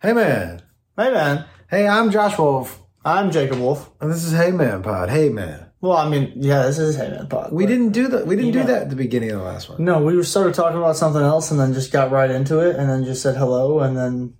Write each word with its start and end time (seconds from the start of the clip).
Hey 0.00 0.12
man. 0.12 0.62
Hey 0.96 1.12
man, 1.12 1.44
Hey, 1.70 1.86
I'm 1.86 2.10
Josh 2.10 2.38
Wolf, 2.38 2.80
I'm 3.04 3.30
Jacob 3.30 3.58
Wolf. 3.58 3.90
and 4.00 4.10
this 4.10 4.24
is 4.24 4.32
Hey 4.32 4.50
Man 4.50 4.82
Pod. 4.82 5.10
Hey 5.10 5.28
man. 5.28 5.66
Well, 5.80 5.96
I 5.96 6.08
mean, 6.08 6.32
yeah, 6.36 6.62
this 6.66 6.78
is 6.78 6.96
Hey 6.96 7.08
Man 7.08 7.26
Pod. 7.28 7.52
We 7.52 7.64
but- 7.64 7.68
didn't 7.68 7.90
do 7.90 8.08
that. 8.08 8.26
We 8.26 8.36
didn't 8.36 8.52
do 8.52 8.58
Yeah. 8.60 8.66
that 8.66 8.82
at 8.82 8.90
the 8.90 8.96
beginning 8.96 9.30
of 9.32 9.38
the 9.40 9.44
last 9.44 9.68
one. 9.68 9.84
No, 9.84 10.02
we 10.02 10.16
were 10.16 10.24
started 10.24 10.54
talking 10.54 10.78
about 10.78 10.96
something 10.96 11.22
else 11.22 11.50
and 11.50 11.58
then 11.60 11.72
just 11.72 11.92
got 11.92 12.10
right 12.10 12.30
into 12.30 12.58
it 12.60 12.76
and 12.76 12.88
then 12.88 13.04
just 13.04 13.22
said 13.22 13.36
hello 13.36 13.80
and 13.80 13.96
then 13.96 14.34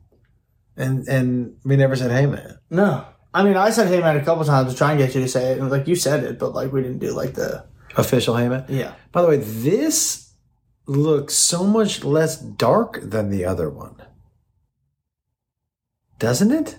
And 0.76 1.08
and 1.08 1.54
we 1.64 1.74
never 1.76 1.96
said 1.96 2.10
Hey 2.12 2.26
man. 2.26 2.58
no. 2.70 3.04
I 3.34 3.42
mean, 3.44 3.56
I 3.56 3.70
said 3.70 3.88
Hey 3.88 4.00
Man 4.00 4.16
a 4.16 4.24
couple 4.24 4.44
times 4.44 4.72
to 4.72 4.78
try 4.78 4.90
and 4.92 4.98
get 4.98 5.14
you 5.14 5.20
to 5.20 5.28
say 5.28 5.52
it. 5.52 5.58
And 5.58 5.70
like 5.70 5.86
you 5.86 5.96
said 5.96 6.24
it, 6.24 6.38
but 6.38 6.54
like 6.54 6.72
we 6.72 6.82
didn't 6.82 6.98
do 6.98 7.12
like 7.12 7.34
the 7.34 7.64
Official 7.96 8.36
Hey 8.36 8.48
man. 8.48 8.64
yeah. 8.68 8.92
By 9.12 9.22
the 9.22 9.28
way, 9.28 9.36
this 9.38 10.32
looks 10.86 11.34
so 11.34 11.64
much 11.64 12.04
less 12.04 12.36
dark 12.38 13.00
than 13.02 13.30
the 13.30 13.44
other 13.44 13.68
one. 13.68 13.96
Doesn't 16.18 16.50
it? 16.52 16.78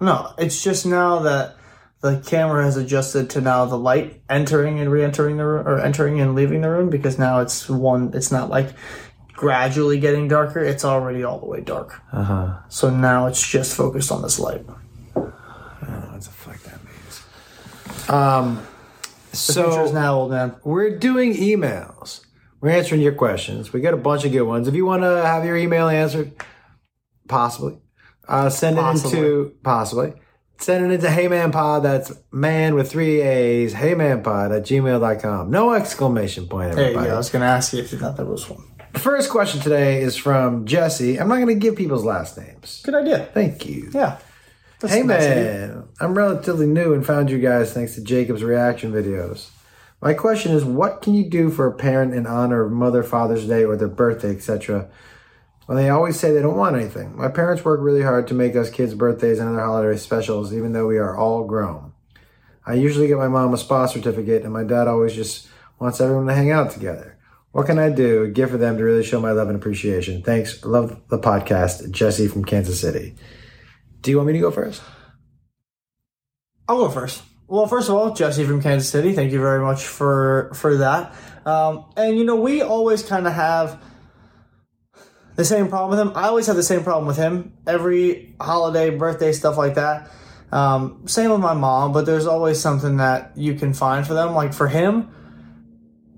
No, 0.00 0.32
it's 0.38 0.62
just 0.62 0.86
now 0.86 1.20
that 1.20 1.56
the 2.00 2.22
camera 2.26 2.64
has 2.64 2.76
adjusted 2.76 3.28
to 3.30 3.40
now 3.40 3.64
the 3.66 3.76
light 3.76 4.22
entering 4.30 4.78
and 4.78 4.90
re-entering 4.90 5.36
the 5.36 5.44
room 5.44 5.66
or 5.66 5.80
entering 5.80 6.20
and 6.20 6.34
leaving 6.34 6.60
the 6.60 6.70
room 6.70 6.88
because 6.90 7.18
now 7.18 7.40
it's 7.40 7.68
one. 7.68 8.12
It's 8.14 8.30
not 8.30 8.48
like 8.50 8.68
gradually 9.32 9.98
getting 9.98 10.28
darker. 10.28 10.60
It's 10.60 10.84
already 10.84 11.24
all 11.24 11.40
the 11.40 11.46
way 11.46 11.60
dark. 11.60 12.00
Uh-huh. 12.12 12.58
So 12.68 12.90
now 12.90 13.26
it's 13.26 13.46
just 13.46 13.76
focused 13.76 14.12
on 14.12 14.22
this 14.22 14.38
light. 14.38 14.64
What 15.14 16.22
the 16.22 16.30
fuck 16.30 16.58
that 16.62 16.78
means? 16.84 18.08
Um 18.08 18.66
The 19.30 19.36
future 19.36 19.82
is 19.82 19.90
so 19.90 19.92
now, 19.92 20.14
old 20.20 20.30
man. 20.30 20.56
we're 20.64 20.96
doing 20.98 21.34
emails. 21.34 22.20
We're 22.60 22.70
answering 22.70 23.00
your 23.00 23.12
questions. 23.14 23.72
We 23.72 23.80
got 23.80 23.94
a 23.94 23.98
bunch 23.98 24.24
of 24.24 24.32
good 24.32 24.42
ones. 24.42 24.66
If 24.66 24.74
you 24.74 24.84
want 24.86 25.02
to 25.02 25.22
have 25.24 25.44
your 25.44 25.56
email 25.56 25.88
answered, 25.88 26.32
possibly, 27.28 27.78
uh, 28.28 28.50
send 28.50 28.78
it 28.78 28.80
Possibly. 28.82 29.18
into 29.18 29.52
possibly 29.62 30.12
send 30.60 30.84
it 30.90 30.94
into 30.94 31.06
heymanpod. 31.06 31.82
That's 31.84 32.12
man 32.32 32.74
with 32.74 32.90
three 32.90 33.20
A's. 33.20 33.74
Heymanpod 33.74 34.56
at 34.56 34.64
gmail.com. 34.64 35.50
No 35.50 35.72
exclamation 35.72 36.46
point, 36.48 36.72
There 36.72 36.80
you 36.80 36.86
everybody. 36.88 37.08
go. 37.08 37.14
I 37.14 37.16
was 37.18 37.30
going 37.30 37.42
to 37.42 37.46
ask 37.46 37.72
you 37.72 37.78
if 37.78 37.92
you 37.92 37.98
thought 37.98 38.16
there 38.16 38.26
was 38.26 38.48
one. 38.50 38.64
The 38.92 38.98
first 38.98 39.30
question 39.30 39.60
today 39.60 40.02
is 40.02 40.16
from 40.16 40.66
Jesse. 40.66 41.20
I'm 41.20 41.28
not 41.28 41.36
going 41.36 41.46
to 41.48 41.54
give 41.54 41.76
people's 41.76 42.04
last 42.04 42.36
names. 42.36 42.82
Good 42.84 42.94
idea. 42.94 43.28
Thank 43.32 43.66
you. 43.66 43.90
Yeah. 43.94 44.18
That's 44.80 44.94
Hey 44.94 45.02
nice 45.02 45.20
man, 45.22 45.88
I'm 46.00 46.14
relatively 46.16 46.66
new 46.66 46.94
and 46.94 47.04
found 47.04 47.30
you 47.30 47.38
guys 47.38 47.72
thanks 47.72 47.94
to 47.96 48.00
Jacob's 48.00 48.44
reaction 48.44 48.92
videos. 48.92 49.50
My 50.00 50.14
question 50.14 50.52
is, 50.52 50.64
what 50.64 51.02
can 51.02 51.14
you 51.14 51.28
do 51.28 51.50
for 51.50 51.66
a 51.66 51.72
parent 51.72 52.14
in 52.14 52.26
honor 52.28 52.64
of 52.64 52.70
Mother, 52.72 53.02
Father's 53.02 53.46
Day, 53.46 53.64
or 53.64 53.76
their 53.76 53.88
birthday, 53.88 54.30
etc.? 54.30 54.88
When 55.68 55.76
they 55.76 55.90
always 55.90 56.18
say 56.18 56.32
they 56.32 56.40
don't 56.40 56.56
want 56.56 56.76
anything. 56.76 57.14
My 57.14 57.28
parents 57.28 57.62
work 57.62 57.80
really 57.82 58.00
hard 58.00 58.26
to 58.28 58.34
make 58.34 58.56
us 58.56 58.70
kids' 58.70 58.94
birthdays 58.94 59.38
and 59.38 59.50
other 59.50 59.60
holiday 59.60 59.98
specials, 59.98 60.54
even 60.54 60.72
though 60.72 60.86
we 60.86 60.96
are 60.96 61.14
all 61.14 61.44
grown. 61.44 61.92
I 62.64 62.72
usually 62.72 63.06
get 63.06 63.18
my 63.18 63.28
mom 63.28 63.52
a 63.52 63.58
spa 63.58 63.84
certificate, 63.84 64.44
and 64.44 64.52
my 64.54 64.64
dad 64.64 64.88
always 64.88 65.14
just 65.14 65.46
wants 65.78 66.00
everyone 66.00 66.26
to 66.28 66.32
hang 66.32 66.50
out 66.50 66.70
together. 66.70 67.18
What 67.52 67.66
can 67.66 67.78
I 67.78 67.90
do, 67.90 68.22
a 68.22 68.28
gift 68.28 68.52
for 68.52 68.56
them 68.56 68.78
to 68.78 68.82
really 68.82 69.04
show 69.04 69.20
my 69.20 69.32
love 69.32 69.48
and 69.48 69.58
appreciation? 69.58 70.22
Thanks. 70.22 70.64
Love 70.64 71.02
the 71.10 71.18
podcast. 71.18 71.90
Jesse 71.90 72.28
from 72.28 72.46
Kansas 72.46 72.80
City. 72.80 73.14
Do 74.00 74.10
you 74.10 74.16
want 74.16 74.28
me 74.28 74.32
to 74.32 74.40
go 74.40 74.50
first? 74.50 74.80
I'll 76.66 76.78
go 76.78 76.88
first. 76.88 77.22
Well, 77.46 77.66
first 77.66 77.90
of 77.90 77.94
all, 77.94 78.14
Jesse 78.14 78.46
from 78.46 78.62
Kansas 78.62 78.88
City, 78.88 79.12
thank 79.12 79.32
you 79.32 79.40
very 79.40 79.60
much 79.60 79.84
for 79.84 80.50
for 80.54 80.78
that. 80.78 81.14
Um, 81.44 81.84
and 81.94 82.16
you 82.16 82.24
know, 82.24 82.36
we 82.36 82.62
always 82.62 83.02
kind 83.02 83.26
of 83.26 83.34
have 83.34 83.82
the 85.38 85.44
same 85.44 85.68
problem 85.68 85.90
with 85.90 86.00
him. 86.00 86.12
I 86.16 86.26
always 86.26 86.48
have 86.48 86.56
the 86.56 86.64
same 86.64 86.82
problem 86.82 87.06
with 87.06 87.16
him. 87.16 87.52
Every 87.64 88.34
holiday, 88.40 88.90
birthday, 88.90 89.30
stuff 89.30 89.56
like 89.56 89.76
that. 89.76 90.10
Um, 90.50 91.06
same 91.06 91.30
with 91.30 91.38
my 91.38 91.54
mom, 91.54 91.92
but 91.92 92.06
there's 92.06 92.26
always 92.26 92.58
something 92.58 92.96
that 92.96 93.36
you 93.36 93.54
can 93.54 93.72
find 93.72 94.04
for 94.04 94.14
them. 94.14 94.34
Like 94.34 94.52
for 94.52 94.66
him, 94.66 95.14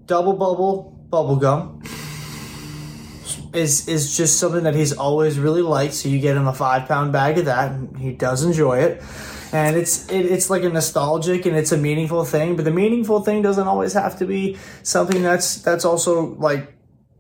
double 0.06 0.32
bubble 0.32 0.96
bubble 1.10 1.36
gum 1.36 1.82
is 3.52 3.88
is 3.88 4.16
just 4.16 4.38
something 4.38 4.64
that 4.64 4.74
he's 4.74 4.94
always 4.94 5.38
really 5.38 5.60
liked. 5.60 5.92
So 5.92 6.08
you 6.08 6.18
get 6.18 6.34
him 6.34 6.46
a 6.46 6.54
five 6.54 6.88
pound 6.88 7.12
bag 7.12 7.36
of 7.36 7.44
that, 7.44 7.72
and 7.72 7.98
he 7.98 8.12
does 8.12 8.42
enjoy 8.42 8.78
it. 8.78 9.02
And 9.52 9.76
it's 9.76 10.08
it, 10.08 10.24
it's 10.24 10.48
like 10.48 10.62
a 10.62 10.70
nostalgic 10.70 11.44
and 11.44 11.54
it's 11.54 11.72
a 11.72 11.76
meaningful 11.76 12.24
thing, 12.24 12.56
but 12.56 12.64
the 12.64 12.70
meaningful 12.70 13.20
thing 13.20 13.42
doesn't 13.42 13.68
always 13.68 13.92
have 13.92 14.18
to 14.20 14.24
be 14.24 14.56
something 14.82 15.22
that's 15.22 15.56
that's 15.56 15.84
also 15.84 16.34
like 16.36 16.72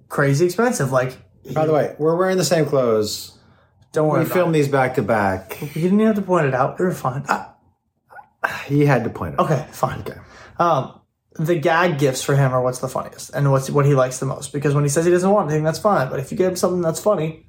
crazy 0.08 0.46
expensive. 0.46 0.92
Like, 0.92 1.18
By 1.54 1.66
the 1.66 1.72
way, 1.72 1.94
we're 1.98 2.16
wearing 2.16 2.36
the 2.36 2.44
same 2.44 2.66
clothes. 2.66 3.38
don't 3.92 4.08
worry. 4.08 4.20
We 4.20 4.26
about 4.26 4.34
filmed 4.34 4.54
these 4.54 4.68
back 4.68 4.94
to 4.96 5.02
back. 5.02 5.58
You 5.74 5.82
didn't 5.82 6.00
have 6.00 6.16
to 6.16 6.22
point 6.22 6.46
it 6.46 6.54
out. 6.54 6.78
You're 6.78 6.92
fine. 6.92 7.24
He 8.66 8.84
had 8.86 9.04
to 9.04 9.10
point 9.10 9.34
it. 9.34 9.40
out. 9.40 9.50
Okay, 9.50 9.66
fine. 9.72 10.00
Okay. 10.00 10.18
Um, 10.58 11.00
the 11.38 11.56
gag 11.58 11.98
gifts 11.98 12.22
for 12.22 12.34
him 12.36 12.52
are 12.52 12.62
what's 12.62 12.80
the 12.80 12.88
funniest 12.88 13.30
and 13.34 13.50
what's 13.50 13.70
what 13.70 13.86
he 13.86 13.94
likes 13.94 14.18
the 14.18 14.26
most. 14.26 14.52
Because 14.52 14.74
when 14.74 14.84
he 14.84 14.90
says 14.90 15.04
he 15.04 15.10
doesn't 15.10 15.30
want 15.30 15.48
anything, 15.48 15.64
that's 15.64 15.78
fine. 15.78 16.10
But 16.10 16.20
if 16.20 16.30
you 16.30 16.36
get 16.38 16.48
him 16.48 16.56
something 16.56 16.82
that's 16.82 17.00
funny, 17.00 17.46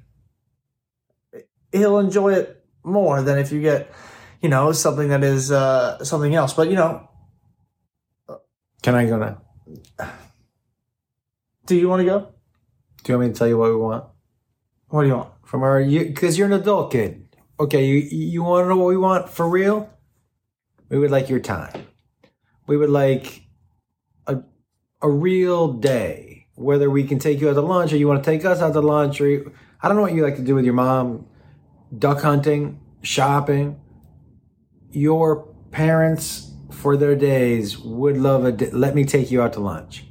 he'll 1.72 1.98
enjoy 1.98 2.34
it 2.34 2.64
more 2.84 3.22
than 3.22 3.38
if 3.38 3.52
you 3.52 3.60
get, 3.60 3.92
you 4.40 4.48
know, 4.48 4.72
something 4.72 5.08
that 5.08 5.22
is 5.22 5.52
uh, 5.52 6.02
something 6.04 6.34
else. 6.34 6.54
But 6.54 6.68
you 6.68 6.76
know, 6.76 7.08
Can 8.82 8.94
I 8.94 9.06
go 9.06 9.18
now? 9.18 9.42
do 11.66 11.76
you 11.76 11.88
want 11.88 12.00
to 12.00 12.06
go? 12.06 12.31
Do 13.02 13.12
you 13.12 13.18
want 13.18 13.28
me 13.28 13.32
to 13.34 13.38
tell 13.38 13.48
you 13.48 13.58
what 13.58 13.70
we 13.70 13.76
want 13.76 14.04
What 14.88 15.02
do 15.02 15.08
you 15.08 15.16
want? 15.16 15.32
from 15.44 15.62
our? 15.62 15.84
Because 15.84 16.38
you, 16.38 16.44
are 16.44 16.46
an 16.46 16.54
adult 16.54 16.92
kid. 16.92 17.36
Okay, 17.60 17.84
you 17.84 17.96
you 17.96 18.42
want 18.42 18.64
to 18.64 18.68
know 18.68 18.76
what 18.76 18.88
we 18.88 18.96
want 18.96 19.28
for 19.28 19.48
real? 19.48 19.90
We 20.88 20.98
would 20.98 21.10
like 21.10 21.28
your 21.28 21.40
time. 21.40 21.86
We 22.66 22.76
would 22.76 22.90
like 22.90 23.42
a 24.26 24.42
a 25.00 25.10
real 25.10 25.72
day. 25.72 26.46
Whether 26.54 26.88
we 26.90 27.04
can 27.04 27.18
take 27.18 27.40
you 27.40 27.50
out 27.50 27.54
to 27.54 27.60
lunch, 27.60 27.92
or 27.92 27.96
you 27.96 28.06
want 28.06 28.22
to 28.22 28.30
take 28.30 28.44
us 28.44 28.60
out 28.60 28.72
to 28.74 28.80
lunch, 28.80 29.20
or 29.20 29.28
you, 29.28 29.52
I 29.82 29.88
don't 29.88 29.96
know 29.96 30.02
what 30.02 30.14
you 30.14 30.22
like 30.22 30.36
to 30.36 30.42
do 30.42 30.54
with 30.54 30.64
your 30.64 30.74
mom. 30.74 31.26
Duck 31.96 32.22
hunting, 32.22 32.80
shopping. 33.02 33.80
Your 34.90 35.48
parents 35.70 36.52
for 36.70 36.96
their 36.96 37.16
days 37.16 37.78
would 37.78 38.16
love 38.16 38.44
a. 38.44 38.52
Let 38.70 38.94
me 38.94 39.04
take 39.04 39.30
you 39.30 39.42
out 39.42 39.54
to 39.54 39.60
lunch. 39.60 40.04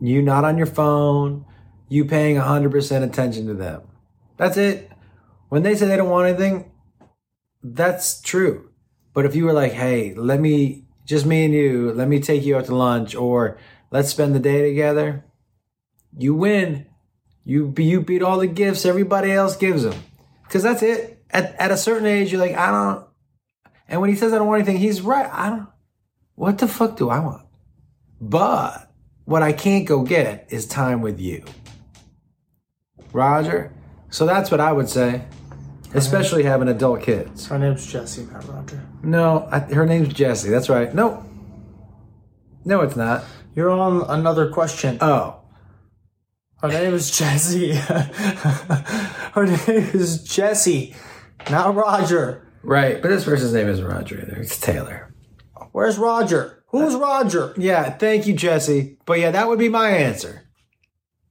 You 0.00 0.20
not 0.22 0.44
on 0.44 0.58
your 0.58 0.66
phone. 0.66 1.46
You 1.90 2.06
paying 2.06 2.36
100% 2.36 3.02
attention 3.02 3.46
to 3.48 3.54
them. 3.54 3.82
That's 4.36 4.56
it. 4.56 4.90
When 5.50 5.62
they 5.64 5.74
say 5.74 5.86
they 5.86 5.96
don't 5.96 6.08
want 6.08 6.28
anything, 6.28 6.70
that's 7.62 8.22
true. 8.22 8.70
But 9.12 9.26
if 9.26 9.34
you 9.34 9.44
were 9.44 9.52
like, 9.52 9.72
hey, 9.72 10.14
let 10.14 10.40
me, 10.40 10.84
just 11.04 11.26
me 11.26 11.44
and 11.44 11.52
you, 11.52 11.92
let 11.92 12.08
me 12.08 12.20
take 12.20 12.44
you 12.44 12.56
out 12.56 12.66
to 12.66 12.74
lunch 12.74 13.16
or 13.16 13.58
let's 13.90 14.08
spend 14.08 14.34
the 14.34 14.38
day 14.38 14.62
together, 14.62 15.24
you 16.16 16.32
win. 16.34 16.86
You, 17.44 17.74
you 17.76 18.00
beat 18.00 18.22
all 18.22 18.38
the 18.38 18.46
gifts 18.46 18.86
everybody 18.86 19.32
else 19.32 19.56
gives 19.56 19.82
them. 19.82 20.00
Because 20.44 20.62
that's 20.62 20.82
it. 20.82 21.22
At, 21.30 21.54
at 21.56 21.72
a 21.72 21.76
certain 21.76 22.06
age, 22.06 22.30
you're 22.30 22.40
like, 22.40 22.56
I 22.56 22.70
don't, 22.70 23.06
and 23.88 24.00
when 24.00 24.10
he 24.10 24.16
says 24.16 24.32
I 24.32 24.38
don't 24.38 24.46
want 24.46 24.62
anything, 24.62 24.80
he's 24.80 25.00
right. 25.02 25.28
I 25.30 25.50
don't, 25.50 25.66
what 26.36 26.58
the 26.58 26.68
fuck 26.68 26.96
do 26.96 27.10
I 27.10 27.18
want? 27.18 27.46
But 28.20 28.90
what 29.24 29.42
I 29.42 29.52
can't 29.52 29.86
go 29.86 30.02
get 30.02 30.46
is 30.50 30.66
time 30.66 31.02
with 31.02 31.18
you. 31.18 31.44
Roger. 33.12 33.72
So 34.10 34.26
that's 34.26 34.50
what 34.50 34.60
I 34.60 34.72
would 34.72 34.88
say, 34.88 35.24
especially 35.94 36.42
having 36.42 36.68
adult 36.68 37.02
kids. 37.02 37.46
Her 37.46 37.58
name's 37.58 37.86
Jesse, 37.86 38.24
not 38.24 38.46
Roger. 38.48 38.82
No, 39.02 39.48
I, 39.50 39.60
her 39.60 39.86
name's 39.86 40.12
Jesse. 40.14 40.50
That's 40.50 40.68
right. 40.68 40.92
No, 40.94 41.24
no, 42.64 42.80
it's 42.80 42.96
not. 42.96 43.24
You're 43.54 43.70
on 43.70 44.02
another 44.08 44.50
question. 44.50 44.98
Oh, 45.00 45.40
Her 46.60 46.68
name 46.68 46.94
is 46.94 47.16
Jesse. 47.16 47.72
Her 47.74 49.46
name 49.46 49.90
is 49.94 50.22
Jesse, 50.24 50.94
not 51.50 51.74
Roger. 51.74 52.46
right. 52.62 53.00
But 53.00 53.08
this 53.08 53.24
person's 53.24 53.52
name 53.54 53.68
isn't 53.68 53.84
Roger 53.84 54.20
either. 54.20 54.36
It's 54.40 54.58
Taylor. 54.60 55.14
Where's 55.72 55.98
Roger? 55.98 56.64
Who's 56.68 56.94
uh, 56.94 57.00
Roger? 57.00 57.54
Yeah. 57.56 57.90
Thank 57.90 58.26
you, 58.26 58.34
Jesse. 58.34 58.98
But 59.06 59.18
yeah, 59.20 59.30
that 59.30 59.46
would 59.48 59.58
be 59.58 59.68
my 59.68 59.90
answer. 59.90 60.42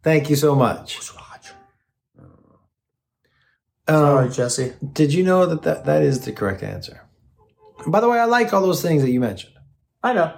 Thank 0.01 0.29
you 0.29 0.35
so 0.37 0.55
much. 0.55 0.97
Roger? 3.91 4.05
Um, 4.05 4.15
Sorry, 4.15 4.29
Jesse. 4.29 4.73
Did 4.93 5.13
you 5.13 5.23
know 5.23 5.45
that, 5.45 5.63
that 5.63 5.85
that 5.85 6.01
is 6.03 6.21
the 6.21 6.31
correct 6.31 6.63
answer? 6.63 7.01
By 7.87 7.99
the 7.99 8.09
way, 8.09 8.19
I 8.19 8.25
like 8.25 8.53
all 8.53 8.61
those 8.61 8.81
things 8.81 9.01
that 9.03 9.11
you 9.11 9.19
mentioned. 9.19 9.53
I 10.03 10.13
know. 10.13 10.37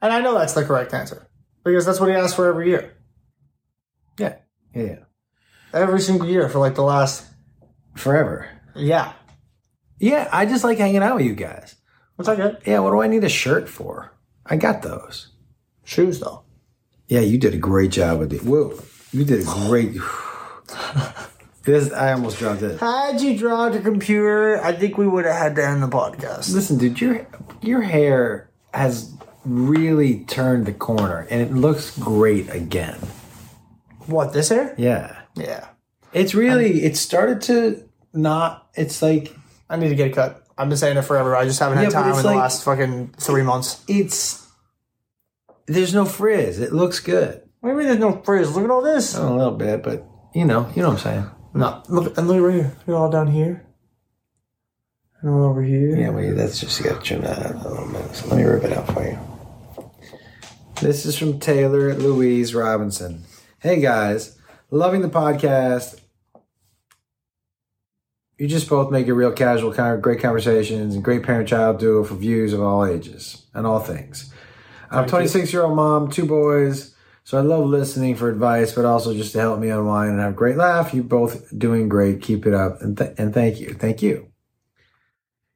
And 0.00 0.12
I 0.12 0.20
know 0.20 0.36
that's 0.38 0.54
the 0.54 0.64
correct 0.64 0.92
answer. 0.94 1.28
Because 1.64 1.86
that's 1.86 2.00
what 2.00 2.08
he 2.08 2.14
asks 2.14 2.34
for 2.34 2.48
every 2.48 2.68
year. 2.68 2.96
Yeah. 4.18 4.36
Yeah. 4.74 4.82
yeah. 4.82 4.98
Every 5.72 6.00
single 6.00 6.28
year 6.28 6.48
for 6.48 6.58
like 6.58 6.74
the 6.74 6.82
last 6.82 7.26
Forever. 7.96 8.48
yeah. 8.74 9.12
Yeah. 9.98 10.28
I 10.32 10.46
just 10.46 10.64
like 10.64 10.78
hanging 10.78 11.02
out 11.02 11.16
with 11.16 11.26
you 11.26 11.34
guys. 11.34 11.74
Which 12.16 12.28
I 12.28 12.36
get. 12.36 12.66
Yeah. 12.66 12.78
What 12.80 12.90
do 12.92 13.00
I 13.00 13.08
need 13.08 13.24
a 13.24 13.28
shirt 13.28 13.68
for? 13.68 14.12
I 14.46 14.56
got 14.56 14.82
those. 14.82 15.32
Shoes 15.84 16.20
though. 16.20 16.44
Yeah, 17.08 17.20
you 17.20 17.38
did 17.38 17.54
a 17.54 17.58
great 17.58 17.90
job 17.90 18.18
with 18.18 18.32
it. 18.32 18.42
Whoa, 18.42 18.78
you 19.12 19.24
did 19.24 19.40
a 19.40 19.44
great. 19.44 19.96
This 21.68 21.92
I 21.92 22.12
almost 22.12 22.38
dropped 22.38 22.62
it. 22.62 22.80
Had 22.80 23.20
you 23.20 23.36
dropped 23.36 23.74
a 23.76 23.80
computer, 23.80 24.58
I 24.64 24.72
think 24.72 24.96
we 24.96 25.06
would 25.06 25.26
have 25.26 25.36
had 25.36 25.54
to 25.56 25.64
end 25.66 25.82
the 25.82 25.88
podcast. 25.88 26.54
Listen, 26.54 26.78
dude, 26.78 26.98
your 27.00 27.26
your 27.60 27.82
hair 27.82 28.50
has 28.72 29.12
really 29.44 30.24
turned 30.24 30.64
the 30.64 30.72
corner, 30.72 31.26
and 31.30 31.42
it 31.42 31.52
looks 31.52 31.96
great 31.98 32.48
again. 32.54 32.98
What, 34.06 34.32
this 34.32 34.48
hair? 34.48 34.74
Yeah, 34.78 35.20
Yeah. 35.34 35.68
it's 36.14 36.34
really. 36.34 36.84
It 36.84 36.96
started 36.96 37.42
to 37.42 37.86
not. 38.14 38.66
It's 38.74 39.02
like 39.02 39.34
I 39.68 39.76
need 39.76 39.90
to 39.90 39.94
get 39.94 40.10
a 40.12 40.14
cut. 40.14 40.44
I've 40.56 40.68
been 40.68 40.78
saying 40.78 40.96
it 40.96 41.02
forever. 41.02 41.36
I 41.36 41.44
just 41.44 41.60
haven't 41.60 41.76
had 41.78 41.84
Yeah, 41.84 41.88
but 41.90 41.94
time 41.94 42.04
in 42.06 42.10
it's 42.12 42.22
the 42.22 42.28
like- 42.28 42.36
last 42.36 42.64
fucking 42.64 43.14
three 43.18 43.42
months. 43.42 43.82
it's. 43.88 44.46
There's 45.66 45.92
no 45.92 46.06
frizz. 46.06 46.60
It 46.60 46.72
looks 46.72 46.98
good. 47.00 47.42
What 47.60 47.68
do 47.68 47.72
you 47.74 47.78
mean 47.78 47.88
there's 47.88 47.98
no 48.00 48.22
frizz? 48.24 48.54
Look 48.56 48.64
at 48.64 48.70
all 48.70 48.80
this. 48.80 49.14
Oh, 49.14 49.34
a 49.34 49.36
little 49.36 49.52
bit, 49.52 49.82
but 49.82 50.06
you 50.34 50.46
know, 50.46 50.66
you 50.74 50.80
know 50.82 50.88
what 50.88 51.04
I'm 51.04 51.12
saying. 51.12 51.30
No, 51.54 51.82
look 51.88 52.16
and 52.18 52.28
look 52.28 52.42
right 52.42 52.54
here. 52.54 52.76
Look 52.86 52.96
all 52.96 53.10
down 53.10 53.28
here. 53.28 53.64
And 55.20 55.30
all 55.30 55.44
over 55.44 55.62
here. 55.62 55.96
Yeah, 55.96 56.10
wait, 56.10 56.32
that's 56.32 56.60
just 56.60 56.78
you 56.78 56.86
got 56.86 57.00
to 57.00 57.04
trim 57.04 57.22
that 57.22 57.38
out 57.38 57.64
a 57.64 57.68
little 57.68 57.88
bit. 57.88 58.14
So 58.14 58.28
let 58.28 58.36
me 58.36 58.44
rip 58.44 58.64
it 58.64 58.76
out 58.76 58.86
for 58.92 59.04
you. 59.04 59.18
This 60.80 61.04
is 61.06 61.18
from 61.18 61.40
Taylor 61.40 61.94
Louise 61.94 62.54
Robinson. 62.54 63.24
Hey 63.58 63.80
guys, 63.80 64.38
loving 64.70 65.02
the 65.02 65.08
podcast. 65.08 65.98
You 68.36 68.46
just 68.46 68.68
both 68.68 68.92
make 68.92 69.08
it 69.08 69.14
real 69.14 69.32
casual, 69.32 69.74
kind 69.74 69.92
of 69.96 70.00
great 70.00 70.20
conversations 70.20 70.94
and 70.94 71.02
great 71.02 71.24
parent-child 71.24 71.80
duo 71.80 72.04
for 72.04 72.14
views 72.14 72.52
of 72.52 72.62
all 72.62 72.86
ages 72.86 73.46
and 73.52 73.66
all 73.66 73.80
things. 73.80 74.32
I'm 74.92 75.04
a 75.04 75.08
26 75.08 75.52
year 75.52 75.64
old 75.64 75.74
mom, 75.74 76.08
two 76.12 76.24
boys, 76.24 76.94
so 77.28 77.36
I 77.36 77.42
love 77.42 77.66
listening 77.66 78.16
for 78.16 78.30
advice, 78.30 78.72
but 78.72 78.86
also 78.86 79.12
just 79.12 79.32
to 79.32 79.38
help 79.38 79.60
me 79.60 79.68
unwind 79.68 80.12
and 80.12 80.18
have 80.18 80.32
a 80.32 80.34
great 80.34 80.56
laugh. 80.56 80.94
You 80.94 81.02
both 81.02 81.46
doing 81.58 81.86
great. 81.86 82.22
Keep 82.22 82.46
it 82.46 82.54
up, 82.54 82.80
and 82.80 82.96
th- 82.96 83.12
and 83.18 83.34
thank 83.34 83.60
you, 83.60 83.74
thank 83.74 84.00
you. 84.00 84.32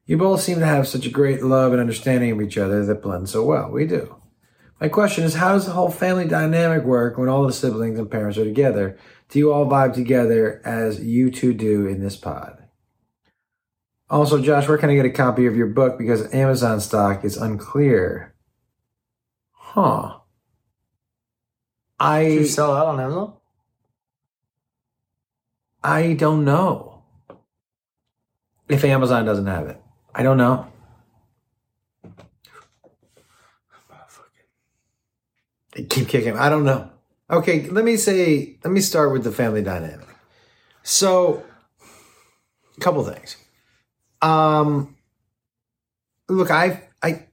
You 0.05 0.19
both 0.19 0.41
seem 0.41 0.59
to 0.59 0.67
have 0.67 0.87
such 0.87 1.07
a 1.07 1.09
great 1.09 1.41
love 1.41 1.71
and 1.71 1.81
understanding 1.81 2.29
of 2.29 2.43
each 2.43 2.59
other 2.59 2.85
that 2.85 3.01
blend 3.01 3.27
so 3.27 3.43
well. 3.43 3.71
We 3.71 3.87
do. 3.87 4.17
My 4.79 4.87
question 4.87 5.23
is, 5.23 5.33
how 5.33 5.53
does 5.53 5.65
the 5.65 5.71
whole 5.71 5.89
family 5.89 6.27
dynamic 6.27 6.83
work 6.83 7.17
when 7.17 7.27
all 7.27 7.47
the 7.47 7.51
siblings 7.51 7.97
and 7.97 8.11
parents 8.11 8.37
are 8.37 8.45
together? 8.45 8.95
Do 9.29 9.39
you 9.39 9.51
all 9.51 9.65
vibe 9.65 9.95
together 9.95 10.61
as 10.63 11.03
you 11.03 11.31
two 11.31 11.55
do 11.55 11.87
in 11.87 12.03
this 12.03 12.17
pod? 12.17 12.67
Also, 14.11 14.39
Josh, 14.39 14.67
where 14.67 14.77
can 14.77 14.91
I 14.91 14.95
get 14.95 15.07
a 15.07 15.09
copy 15.09 15.47
of 15.47 15.55
your 15.55 15.65
book? 15.65 15.97
Because 15.97 16.31
Amazon 16.35 16.79
stock 16.81 17.25
is 17.25 17.35
unclear. 17.35 18.35
Huh. 19.53 20.19
I 22.03 22.21
you 22.21 22.45
sell 22.45 22.73
that 22.73 22.85
on 22.85 22.99
Amazon? 22.99 23.33
I 25.81 26.13
don't 26.13 26.43
know 26.43 27.03
if 28.67 28.83
Amazon 28.83 29.25
doesn't 29.25 29.47
have 29.47 29.67
it. 29.67 29.81
I 30.13 30.21
don't 30.21 30.37
know. 30.37 30.67
They 35.71 35.83
keep 35.83 36.09
kicking. 36.09 36.37
I 36.37 36.49
don't 36.49 36.65
know. 36.65 36.91
Okay, 37.31 37.69
let 37.69 37.85
me 37.85 37.95
say. 37.95 38.57
Let 38.63 38.71
me 38.71 38.81
start 38.81 39.11
with 39.13 39.23
the 39.23 39.31
family 39.31 39.63
dynamic. 39.63 40.07
So, 40.83 41.43
a 42.77 42.79
couple 42.81 43.03
things. 43.05 43.37
Um, 44.21 44.97
look, 46.27 46.51
I 46.51 46.89
I 47.01 47.27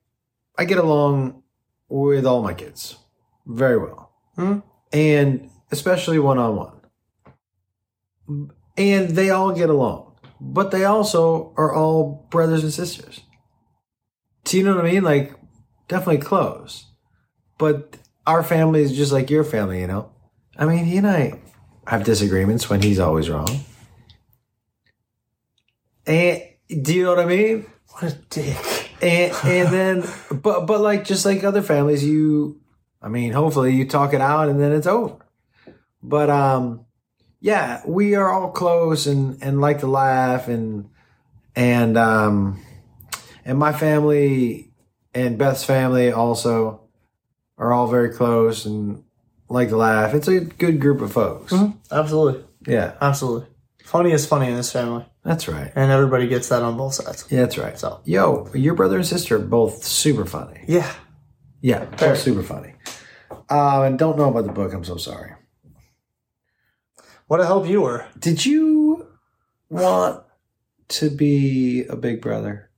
I 0.56 0.64
get 0.64 0.78
along 0.78 1.42
with 1.88 2.24
all 2.24 2.40
my 2.40 2.54
kids 2.54 2.96
very 3.46 3.76
well? 3.76 4.09
Hmm? 4.40 4.60
and 4.90 5.50
especially 5.70 6.18
one 6.18 6.38
on 6.38 6.56
one 6.56 6.80
and 8.76 9.10
they 9.10 9.30
all 9.30 9.52
get 9.52 9.70
along, 9.70 10.14
but 10.40 10.70
they 10.70 10.84
also 10.84 11.52
are 11.56 11.74
all 11.74 12.26
brothers 12.30 12.62
and 12.62 12.72
sisters. 12.72 13.20
Do 14.44 14.56
you 14.56 14.64
know 14.64 14.74
what 14.76 14.86
I 14.86 14.90
mean? 14.90 15.02
Like, 15.02 15.34
definitely 15.88 16.22
close, 16.22 16.86
but 17.58 17.98
our 18.26 18.42
family 18.42 18.82
is 18.82 18.96
just 18.96 19.12
like 19.12 19.30
your 19.30 19.44
family, 19.44 19.80
you 19.80 19.86
know. 19.86 20.10
I 20.56 20.64
mean, 20.64 20.84
he 20.84 20.96
and 20.96 21.06
I 21.06 21.40
have 21.86 22.04
disagreements 22.04 22.70
when 22.70 22.82
he's 22.82 22.98
always 22.98 23.28
wrong, 23.28 23.64
and 26.06 26.42
do 26.68 26.94
you 26.94 27.04
know 27.04 27.10
what 27.10 27.20
I 27.20 27.26
mean? 27.26 27.66
What 27.88 28.12
a 28.12 28.16
dick. 28.30 28.90
And 29.02 29.34
and 29.44 29.68
then, 29.72 30.04
but 30.30 30.66
but 30.66 30.80
like 30.80 31.04
just 31.04 31.24
like 31.24 31.42
other 31.44 31.62
families, 31.62 32.04
you, 32.04 32.59
I 33.02 33.08
mean, 33.08 33.32
hopefully 33.32 33.74
you 33.74 33.86
talk 33.86 34.12
it 34.12 34.20
out 34.20 34.48
and 34.48 34.60
then 34.60 34.72
it's 34.72 34.86
over. 34.86 35.16
But 36.02 36.30
um, 36.30 36.86
yeah, 37.40 37.82
we 37.86 38.14
are 38.14 38.30
all 38.30 38.50
close 38.50 39.06
and 39.06 39.42
and 39.42 39.60
like 39.60 39.80
to 39.80 39.86
laugh 39.86 40.48
and 40.48 40.90
and 41.56 41.96
um, 41.96 42.62
and 43.44 43.58
my 43.58 43.72
family 43.72 44.70
and 45.14 45.38
Beth's 45.38 45.64
family 45.64 46.12
also 46.12 46.82
are 47.58 47.72
all 47.72 47.86
very 47.86 48.10
close 48.10 48.64
and 48.64 49.04
like 49.48 49.68
to 49.68 49.76
laugh. 49.76 50.14
It's 50.14 50.28
a 50.28 50.40
good 50.40 50.80
group 50.80 51.00
of 51.00 51.12
folks. 51.12 51.52
Absolutely. 51.90 52.44
Yeah, 52.66 52.94
Absolutely. 53.00 53.48
Funny 53.84 54.12
is 54.12 54.24
funny 54.24 54.46
in 54.48 54.54
this 54.54 54.70
family. 54.70 55.04
that's 55.24 55.48
right. 55.48 55.72
And 55.74 55.90
everybody 55.90 56.28
gets 56.28 56.48
that 56.50 56.62
on 56.62 56.76
both 56.76 56.94
sides. 56.94 57.26
Yeah, 57.28 57.40
that's 57.40 57.58
right. 57.58 57.76
So. 57.76 58.00
yo, 58.04 58.48
your 58.54 58.74
brother 58.74 58.96
and 58.96 59.06
sister 59.06 59.36
are 59.36 59.40
both 59.40 59.82
super 59.82 60.24
funny. 60.24 60.60
Yeah. 60.68 60.92
Yeah, 61.60 61.86
both 61.86 62.18
super 62.18 62.42
funny. 62.44 62.74
Uh, 63.50 63.82
and 63.82 63.98
don't 63.98 64.16
know 64.16 64.28
about 64.30 64.46
the 64.46 64.52
book. 64.52 64.72
I'm 64.72 64.84
so 64.84 64.96
sorry. 64.96 65.32
What 67.26 67.40
a 67.40 67.46
help 67.46 67.66
you 67.66 67.82
were. 67.82 68.06
Did 68.18 68.44
you 68.46 69.06
want 69.68 70.22
to 70.88 71.10
be 71.10 71.84
a 71.86 71.96
big 71.96 72.20
brother? 72.20 72.70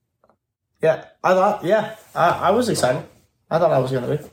Yeah. 0.82 1.04
I 1.22 1.34
thought, 1.34 1.64
yeah. 1.64 1.96
I, 2.14 2.28
I 2.28 2.50
was 2.50 2.68
excited. 2.68 3.04
I 3.50 3.58
thought 3.58 3.70
I 3.72 3.78
was 3.78 3.90
going 3.92 4.04
to 4.04 4.16
be. 4.22 4.30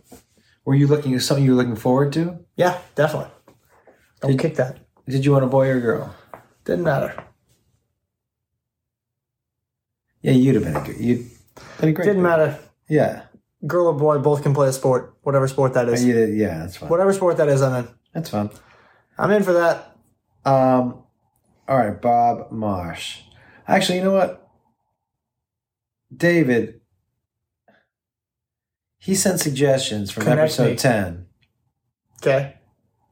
Were 0.65 0.75
you 0.75 0.88
looking 0.88 1.13
at 1.13 1.21
something 1.21 1.44
you 1.44 1.51
were 1.51 1.57
looking 1.57 1.75
forward 1.75 2.13
to? 2.13 2.39
Yeah, 2.56 2.80
definitely. 2.95 3.31
Don't 4.21 4.38
kick 4.38 4.56
that. 4.56 4.77
Did 5.07 5.25
you 5.25 5.31
want 5.31 5.44
a 5.45 5.47
boy 5.47 5.68
or 5.69 5.77
a 5.77 5.81
girl? 5.81 6.15
Didn't 6.65 6.83
matter. 6.83 7.24
Yeah, 10.21 10.33
you'd 10.33 10.56
have 10.56 10.63
been 10.65 10.75
a 10.75 10.83
good. 10.85 11.00
You'd 11.00 11.25
been 11.80 11.89
a 11.89 11.94
great. 11.94 12.06
Didn't 12.06 12.18
big- 12.18 12.24
matter. 12.24 12.59
Yeah, 12.89 13.24
Girl 13.67 13.88
or 13.88 13.94
boy, 13.94 14.17
both 14.19 14.44
can 14.44 14.53
play 14.53 14.69
a 14.69 14.73
sport. 14.73 15.15
Whatever 15.23 15.47
sport 15.47 15.73
that 15.73 15.89
is. 15.89 16.03
you 16.06 16.13
did. 16.13 16.38
Yeah, 16.38 16.59
that's 16.59 16.77
fine. 16.77 16.89
Whatever 16.89 17.11
sport 17.13 17.38
that 17.38 17.50
is, 17.50 17.61
I'm 17.61 17.85
in. 17.85 17.91
That's 18.13 18.29
fine. 18.29 18.50
I'm 19.17 19.31
in 19.31 19.44
for 19.44 19.53
that. 19.53 19.97
Um, 20.45 21.03
all 21.67 21.77
right, 21.77 22.01
Bob 22.01 22.51
Marsh. 22.51 23.19
Actually, 23.67 23.97
you 23.97 24.03
know 24.06 24.13
what? 24.13 24.50
David, 26.16 26.80
he 28.97 29.13
sent 29.13 29.39
suggestions 29.39 30.09
from 30.09 30.23
Connect 30.23 30.39
episode 30.42 30.69
me. 30.71 30.75
ten. 30.78 31.25
Okay. 32.21 32.56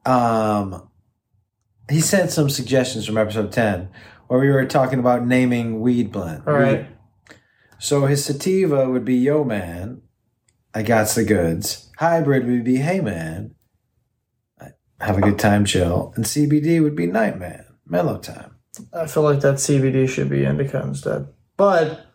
um, 0.06 0.89
he 1.89 2.01
sent 2.01 2.32
some 2.32 2.50
suggestions 2.50 3.06
from 3.06 3.18
episode 3.18 3.51
10 3.54 3.88
where 4.27 4.39
we 4.42 4.50
were 4.50 4.66
talking 4.66 5.00
about 5.00 5.25
naming 5.25 5.80
weed 5.80 6.12
blend. 6.12 6.44
All 6.46 6.54
right. 6.54 6.88
So 7.80 8.08
his 8.08 8.25
sativa 8.25 8.89
would 8.89 9.06
be 9.06 9.16
Yo 9.16 9.46
Man, 9.46 10.01
I 10.74 10.84
got 10.84 11.08
the 11.10 11.24
Goods. 11.24 11.90
Hybrid 11.98 12.46
would 12.46 12.64
be 12.64 12.78
Hey 12.78 13.02
Man, 13.02 13.56
Have 15.00 15.18
a 15.18 15.22
Good 15.22 15.40
Time 15.40 15.66
Chill. 15.66 16.14
And 16.16 16.26
CBD 16.26 16.82
would 16.82 16.96
be 16.96 17.08
Night 17.08 17.40
Man, 17.40 17.66
Mellow 17.86 18.20
Time. 18.20 18.56
I 18.94 19.08
feel 19.08 19.24
like 19.24 19.40
that 19.42 19.56
CBD 19.56 20.08
should 20.08 20.30
be 20.30 20.46
indica 20.46 20.82
instead. 20.82 21.30
But, 21.56 22.06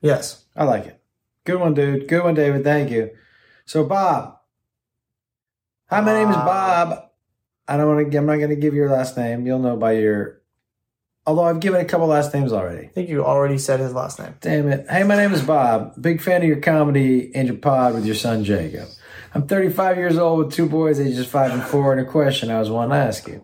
yes. 0.00 0.44
I 0.56 0.64
like 0.64 0.86
it. 0.86 1.00
Good 1.44 1.60
one, 1.60 1.74
dude. 1.74 2.08
Good 2.08 2.24
one, 2.24 2.34
David. 2.34 2.64
Thank 2.64 2.90
you. 2.90 3.10
So, 3.66 3.84
Bob. 3.84 4.38
Hi, 5.88 6.00
my 6.00 6.12
name 6.12 6.30
is 6.30 6.36
Bob. 6.36 7.10
I 7.68 7.76
don't 7.76 7.86
want 7.86 8.10
to. 8.10 8.18
I'm 8.18 8.26
not 8.26 8.36
going 8.36 8.50
to 8.50 8.56
give 8.56 8.74
your 8.74 8.90
last 8.90 9.16
name. 9.16 9.46
You'll 9.46 9.60
know 9.60 9.76
by 9.76 9.92
your. 9.92 10.42
Although 11.26 11.44
I've 11.44 11.60
given 11.60 11.80
a 11.80 11.84
couple 11.84 12.06
last 12.06 12.32
names 12.32 12.52
already. 12.52 12.86
I 12.86 12.90
think 12.90 13.08
you 13.08 13.24
already 13.24 13.58
said 13.58 13.80
his 13.80 13.92
last 13.92 14.20
name. 14.20 14.34
Damn 14.40 14.68
it. 14.68 14.86
Hey, 14.88 15.02
my 15.02 15.16
name 15.16 15.32
is 15.32 15.42
Bob. 15.42 16.00
Big 16.00 16.20
fan 16.20 16.42
of 16.42 16.48
your 16.48 16.60
comedy 16.60 17.32
and 17.34 17.48
your 17.48 17.56
pod 17.56 17.94
with 17.94 18.06
your 18.06 18.14
son 18.14 18.44
Jacob. 18.44 18.88
I'm 19.34 19.46
35 19.46 19.96
years 19.96 20.18
old 20.18 20.38
with 20.38 20.54
two 20.54 20.68
boys, 20.68 21.00
ages 21.00 21.26
five 21.26 21.50
and 21.50 21.62
four, 21.64 21.92
and 21.92 22.00
a 22.00 22.08
question 22.08 22.50
I 22.50 22.60
was 22.60 22.70
wanting 22.70 22.92
to 22.92 22.96
ask 22.96 23.26
you. 23.26 23.42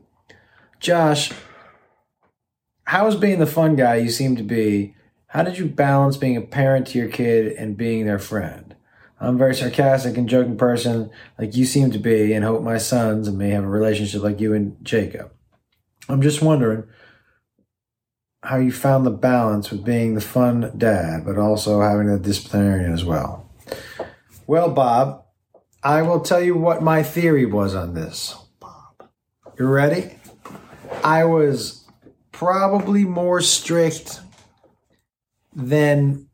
Josh, 0.79 1.33
how 2.85 3.09
is 3.09 3.17
being 3.17 3.41
the 3.41 3.47
fun 3.47 3.75
guy 3.75 3.97
you 3.97 4.11
seem 4.11 4.37
to 4.37 4.43
be? 4.45 4.95
How 5.27 5.43
did 5.43 5.59
you 5.59 5.67
balance 5.67 6.17
being 6.17 6.37
a 6.37 6.43
parent 6.43 6.87
to 6.89 6.99
your 6.99 7.09
kid 7.09 7.53
and 7.55 7.77
being 7.77 8.07
their 8.07 8.19
friend? 8.19 8.77
I'm 9.21 9.35
a 9.35 9.39
very 9.39 9.55
sarcastic 9.55 10.17
and 10.17 10.29
joking 10.29 10.57
person 10.57 11.11
like 11.39 11.57
you 11.57 11.65
seem 11.65 11.91
to 11.91 11.99
be, 11.99 12.33
and 12.33 12.45
hope 12.45 12.62
my 12.62 12.79
sons 12.79 13.27
and 13.27 13.39
me 13.39 13.51
have 13.51 13.65
a 13.65 13.69
relationship 13.69 14.23
like 14.23 14.41
you 14.41 14.55
and 14.55 14.77
Jacob. 14.85 15.33
I'm 16.09 16.23
just 16.23 16.43
wondering 16.43 16.85
how 18.42 18.56
you 18.56 18.72
found 18.72 19.06
the 19.06 19.11
balance 19.11 19.70
with 19.70 19.84
being 19.84 20.14
the 20.14 20.20
fun 20.20 20.72
dad, 20.76 21.25
but 21.25 21.38
also 21.38 21.80
having 21.80 22.08
the 22.08 22.18
disciplinarian 22.18 22.92
as 22.92 23.04
well. 23.04 23.49
Well, 24.46 24.70
Bob, 24.70 25.25
I 25.82 26.02
will 26.02 26.20
tell 26.20 26.42
you 26.42 26.56
what 26.56 26.82
my 26.82 27.02
theory 27.02 27.46
was 27.46 27.75
on 27.75 27.94
this. 27.94 28.37
Bob. 28.58 29.08
You 29.58 29.66
ready? 29.66 30.16
I 31.04 31.25
was 31.25 31.84
probably 32.32 33.04
more 33.04 33.40
strict 33.40 34.20
than 35.54 36.26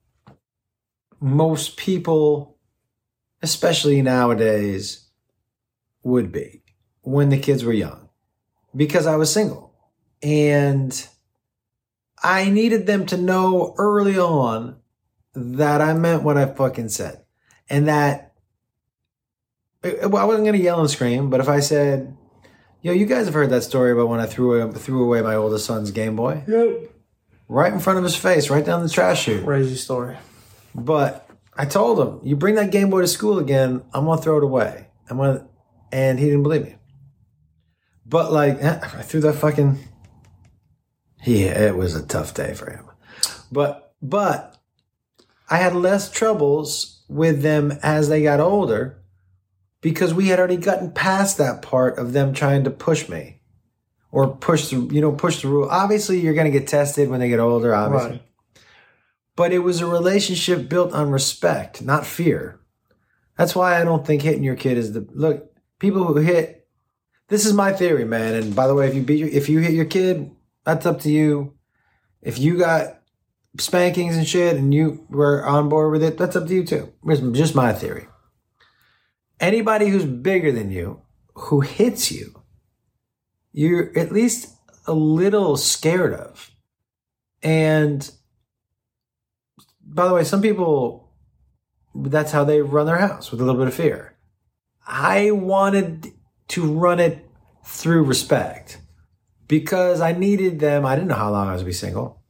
most 1.21 1.77
people, 1.77 2.57
especially 3.43 4.01
nowadays, 4.01 5.09
would 6.03 6.33
be 6.33 6.63
when 7.03 7.29
the 7.29 7.39
kids 7.39 7.65
were 7.65 7.73
young 7.73 8.09
because 8.75 9.07
I 9.07 9.17
was 9.17 9.33
single. 9.33 9.75
And 10.23 11.07
I 12.23 12.51
needed 12.51 12.87
them 12.87 13.07
to 13.07 13.17
know 13.17 13.75
early 13.79 14.19
on 14.19 14.77
that 15.35 15.81
I 15.81 15.95
meant 15.95 16.23
what 16.23 16.37
I 16.37 16.47
fucking 16.47 16.89
said. 16.89 17.25
And 17.71 17.89
that 17.89 18.29
well, 19.83 20.17
I 20.17 20.25
wasn't 20.25 20.45
going 20.45 20.59
to 20.59 20.63
yell 20.63 20.81
and 20.81 20.91
scream, 20.91 21.31
but 21.31 21.41
if 21.41 21.49
I 21.49 21.61
said, 21.61 22.17
Yo, 22.81 22.93
you 22.93 23.07
guys 23.07 23.27
have 23.27 23.35
heard 23.35 23.51
that 23.51 23.63
story 23.63 23.91
about 23.93 24.09
when 24.09 24.21
I 24.21 24.27
threw 24.27 24.61
away, 24.61 24.73
threw 24.79 25.05
away 25.05 25.21
my 25.21 25.35
oldest 25.35 25.67
son's 25.67 25.91
Game 25.91 26.15
Boy? 26.15 26.45
Yep. 26.47 26.93
Right 27.49 27.73
in 27.73 27.81
front 27.81 27.99
of 27.99 28.05
his 28.05 28.15
face, 28.15 28.51
right 28.51 28.65
down 28.65 28.83
the 28.83 28.89
trash 28.89 29.25
chute. 29.25 29.45
Crazy 29.45 29.75
story. 29.75 30.17
But 30.75 31.29
I 31.57 31.65
told 31.65 31.99
him, 31.99 32.21
you 32.23 32.37
bring 32.37 32.55
that 32.55 32.71
Game 32.71 32.91
Boy 32.91 33.01
to 33.01 33.09
school 33.09 33.39
again, 33.39 33.83
I'm 33.93 34.05
gonna 34.05 34.21
throw 34.23 34.39
it 34.39 34.45
away. 34.45 34.89
I'm 35.11 35.17
gonna, 35.17 35.49
and 35.91 36.21
he 36.21 36.27
didn't 36.27 36.45
believe 36.45 36.65
me. 36.65 36.77
But 38.07 38.33
like, 38.33 38.63
I 38.63 39.03
threw 39.03 39.21
that 39.23 39.35
fucking. 39.35 39.79
He, 41.23 41.45
it 41.45 41.77
was 41.77 41.95
a 41.95 42.07
tough 42.07 42.35
day 42.35 42.55
for 42.55 42.71
him. 42.71 42.85
But 43.51 43.95
but 44.01 44.57
I 45.51 45.57
had 45.59 45.75
less 45.75 46.11
troubles 46.11 47.03
with 47.09 47.43
them 47.43 47.73
as 47.83 48.09
they 48.09 48.23
got 48.23 48.41
older 48.41 49.03
because 49.81 50.13
we 50.15 50.29
had 50.29 50.39
already 50.39 50.57
gotten 50.57 50.93
past 50.93 51.39
that 51.39 51.63
part 51.63 51.99
of 51.99 52.13
them 52.13 52.33
trying 52.35 52.65
to 52.65 52.71
push 52.71 53.09
me 53.09 53.41
or 54.13 54.29
push 54.37 54.69
the 54.69 54.77
you 54.93 55.01
know 55.01 55.13
push 55.13 55.43
the 55.43 55.49
rule. 55.49 55.69
Obviously, 55.71 56.21
you're 56.21 56.35
going 56.35 56.51
to 56.51 56.57
get 56.59 56.69
tested 56.69 57.09
when 57.09 57.21
they 57.21 57.29
get 57.29 57.41
older. 57.41 57.75
Obviously, 57.75 58.11
Right. 58.11 58.23
but 59.37 59.53
it 59.53 59.61
was 59.61 59.81
a 59.81 59.87
relationship 59.87 60.69
built 60.69 60.93
on 60.93 61.11
respect, 61.11 61.83
not 61.83 62.07
fear. 62.07 62.61
That's 63.37 63.55
why 63.57 63.81
I 63.81 63.85
don't 63.85 64.07
think 64.07 64.23
hitting 64.23 64.43
your 64.45 64.57
kid 64.57 64.79
is 64.79 64.93
the 64.93 65.07
look. 65.13 65.53
People 65.79 66.05
who 66.05 66.17
hit. 66.17 66.67
This 67.29 67.45
is 67.47 67.53
my 67.53 67.73
theory, 67.73 68.05
man. 68.05 68.35
And 68.35 68.57
by 68.57 68.67
the 68.67 68.75
way, 68.75 68.89
if 68.89 68.95
you 68.95 69.03
beat 69.03 69.19
your, 69.19 69.29
if 69.29 69.49
you 69.49 69.59
hit 69.61 69.75
your 69.75 69.85
kid, 69.85 70.31
that's 70.69 70.85
up 70.85 71.01
to 71.01 71.11
you. 71.11 71.55
If 72.21 72.39
you 72.39 72.59
got 72.59 73.01
spankings 73.59 74.19
and 74.19 74.29
shit, 74.29 74.57
and 74.57 74.75
you 74.75 75.07
were 75.09 75.43
on 75.47 75.71
board 75.71 75.93
with 75.93 76.03
it, 76.03 76.19
that's 76.19 76.37
up 76.37 76.47
to 76.47 76.55
you 76.55 76.63
too. 76.63 76.93
It's 77.07 77.23
just 77.39 77.55
my 77.55 77.73
theory. 77.73 78.07
Anybody 79.41 79.89
who's 79.89 80.05
bigger 80.05 80.53
than 80.53 80.71
you, 80.71 81.01
who 81.33 81.63
hits 81.63 82.13
you, 82.13 82.43
you're 83.51 83.99
at 83.99 84.13
least 84.13 84.55
a 84.87 84.93
little 84.93 85.57
scared 85.57 86.13
of. 86.13 86.51
And 87.43 88.11
by 89.83 90.07
the 90.07 90.13
way, 90.13 90.25
some 90.25 90.43
people, 90.43 91.15
that's 91.95 92.33
how 92.33 92.45
they 92.45 92.61
run 92.61 92.85
their 92.85 92.99
house 92.99 93.31
with 93.31 93.41
a 93.41 93.45
little 93.45 93.59
bit 93.59 93.69
of 93.69 93.75
fear. 93.75 94.19
I 94.87 95.31
wanted 95.31 96.13
to 96.49 96.71
run 96.71 97.01
it 97.01 97.27
through 97.65 98.05
respect 98.05 98.81
because 99.49 100.01
I 100.01 100.13
needed 100.13 100.61
them. 100.61 100.87
I 100.87 100.95
didn't 100.95 101.09
know 101.09 101.15
how 101.15 101.31
long 101.31 101.49
I 101.49 101.53
was 101.53 101.63
gonna 101.63 101.71
be 101.71 101.73
single. 101.73 102.23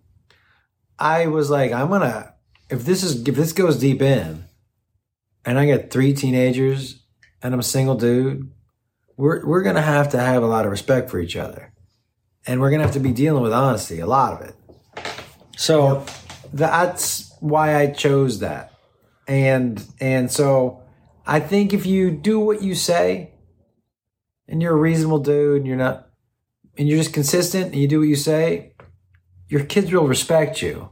I 0.99 1.27
was 1.27 1.51
like, 1.51 1.73
I'm 1.73 1.89
gonna 1.89 2.35
if 2.71 2.85
this 2.85 3.03
is 3.03 3.27
if 3.27 3.35
this 3.35 3.53
goes 3.53 3.79
deep 3.79 4.01
in, 4.01 4.45
and 5.45 5.59
I 5.59 5.67
got 5.67 5.91
three 5.91 6.13
teenagers 6.13 7.03
and 7.43 7.55
I'm 7.55 7.61
a 7.61 7.65
single 7.65 7.95
dude, 7.95 8.51
we're 9.17 9.45
we're 9.47 9.63
gonna 9.63 9.83
have 9.83 10.11
to 10.11 10.19
have 10.19 10.43
a 10.43 10.47
lot 10.47 10.65
of 10.65 10.71
respect 10.71 11.11
for 11.11 11.19
each 11.19 11.37
other, 11.37 11.73
and 12.47 12.61
we're 12.61 12.71
gonna 12.71 12.85
have 12.85 12.93
to 12.95 13.01
be 13.01 13.13
dealing 13.13 13.43
with 13.43 13.53
honesty, 13.53 14.01
a 14.01 14.07
lot 14.07 14.41
of 14.41 14.49
it. 14.49 14.55
So 15.57 16.05
that's 16.53 17.33
why 17.41 17.77
I 17.77 17.89
chose 17.89 18.41
that, 18.41 18.73
and 19.27 19.85
and 20.01 20.31
so 20.31 20.83
I 21.27 21.41
think 21.41 21.73
if 21.75 21.85
you 21.85 22.11
do 22.11 22.41
what 22.41 22.63
you 22.63 22.75
say, 22.75 23.33
and 24.49 24.63
you're 24.63 24.73
a 24.73 24.77
reasonable 24.77 25.19
dude, 25.19 25.59
and 25.59 25.67
you're 25.67 25.77
not, 25.77 26.08
and 26.78 26.88
you're 26.88 26.99
just 26.99 27.12
consistent, 27.12 27.66
and 27.66 27.76
you 27.76 27.88
do 27.88 27.99
what 27.99 28.08
you 28.08 28.16
say, 28.16 28.73
your 29.49 29.64
kids 29.64 29.92
will 29.92 30.06
respect 30.06 30.62
you. 30.62 30.90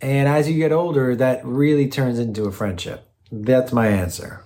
And 0.00 0.28
as 0.28 0.48
you 0.48 0.56
get 0.56 0.72
older, 0.72 1.16
that 1.16 1.44
really 1.44 1.88
turns 1.88 2.18
into 2.18 2.44
a 2.44 2.52
friendship. 2.52 3.08
That's 3.32 3.72
my 3.72 3.88
answer. 3.88 4.44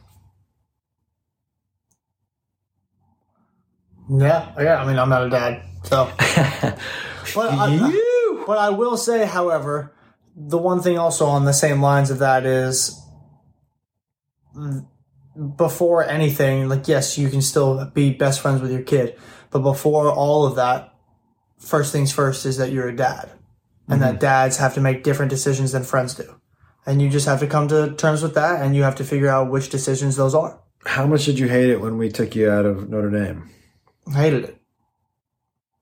Yeah, 4.11 4.53
yeah. 4.59 4.83
I 4.83 4.87
mean, 4.87 4.99
I'm 4.99 5.09
not 5.09 5.27
a 5.27 5.31
dad, 5.31 5.63
so. 5.85 6.11
But 7.35 7.53
I, 7.53 7.75
you. 7.75 8.45
but 8.47 8.59
I 8.59 8.71
will 8.71 8.97
say, 8.97 9.25
however, 9.27 9.95
the 10.37 10.59
one 10.59 10.83
thing 10.83 10.99
also 10.99 11.27
on 11.27 11.45
the 11.45 11.53
same 11.53 11.81
lines 11.81 12.11
of 12.11 12.19
that 12.19 12.45
is 12.45 13.01
before 15.57 16.05
anything, 16.05 16.69
like 16.69 16.87
yes, 16.87 17.19
you 17.19 17.29
can 17.29 17.43
still 17.43 17.87
be 17.87 18.11
best 18.11 18.41
friends 18.41 18.61
with 18.61 18.71
your 18.71 18.83
kid, 18.83 19.19
but 19.55 19.61
before 19.61 20.11
all 20.11 20.45
of 20.45 20.57
that, 20.57 20.93
first 21.59 21.93
things 21.93 22.11
first 22.11 22.45
is 22.45 22.57
that 22.57 22.73
you're 22.73 22.89
a 22.89 22.97
dad, 22.97 23.31
and 23.87 24.03
that 24.03 24.17
mhm. 24.17 24.19
dads 24.19 24.57
have 24.57 24.75
to 24.75 24.81
make 24.81 25.05
different 25.05 25.31
decisions 25.31 25.71
than 25.71 25.85
friends 25.85 26.13
do, 26.15 26.41
and 26.85 27.01
you 27.01 27.09
just 27.09 27.27
have 27.27 27.39
to 27.39 27.47
come 27.47 27.69
to 27.69 27.95
terms 27.95 28.21
with 28.21 28.35
that, 28.35 28.61
and 28.61 28.75
you 28.75 28.83
have 28.83 28.97
to 28.97 29.05
figure 29.05 29.29
out 29.29 29.53
which 29.53 29.69
decisions 29.69 30.17
those 30.17 30.35
are. 30.35 30.59
How 30.85 31.07
much 31.07 31.25
did 31.25 31.39
you 31.39 31.47
hate 31.47 31.71
it 31.71 31.81
when 31.81 31.99
we 31.99 32.09
took 32.09 32.35
you 32.35 32.51
out 32.51 32.67
of 32.67 32.91
Notre 32.91 33.11
Dame? 33.11 33.49
I 34.09 34.23
hated 34.23 34.43
it. 34.43 34.61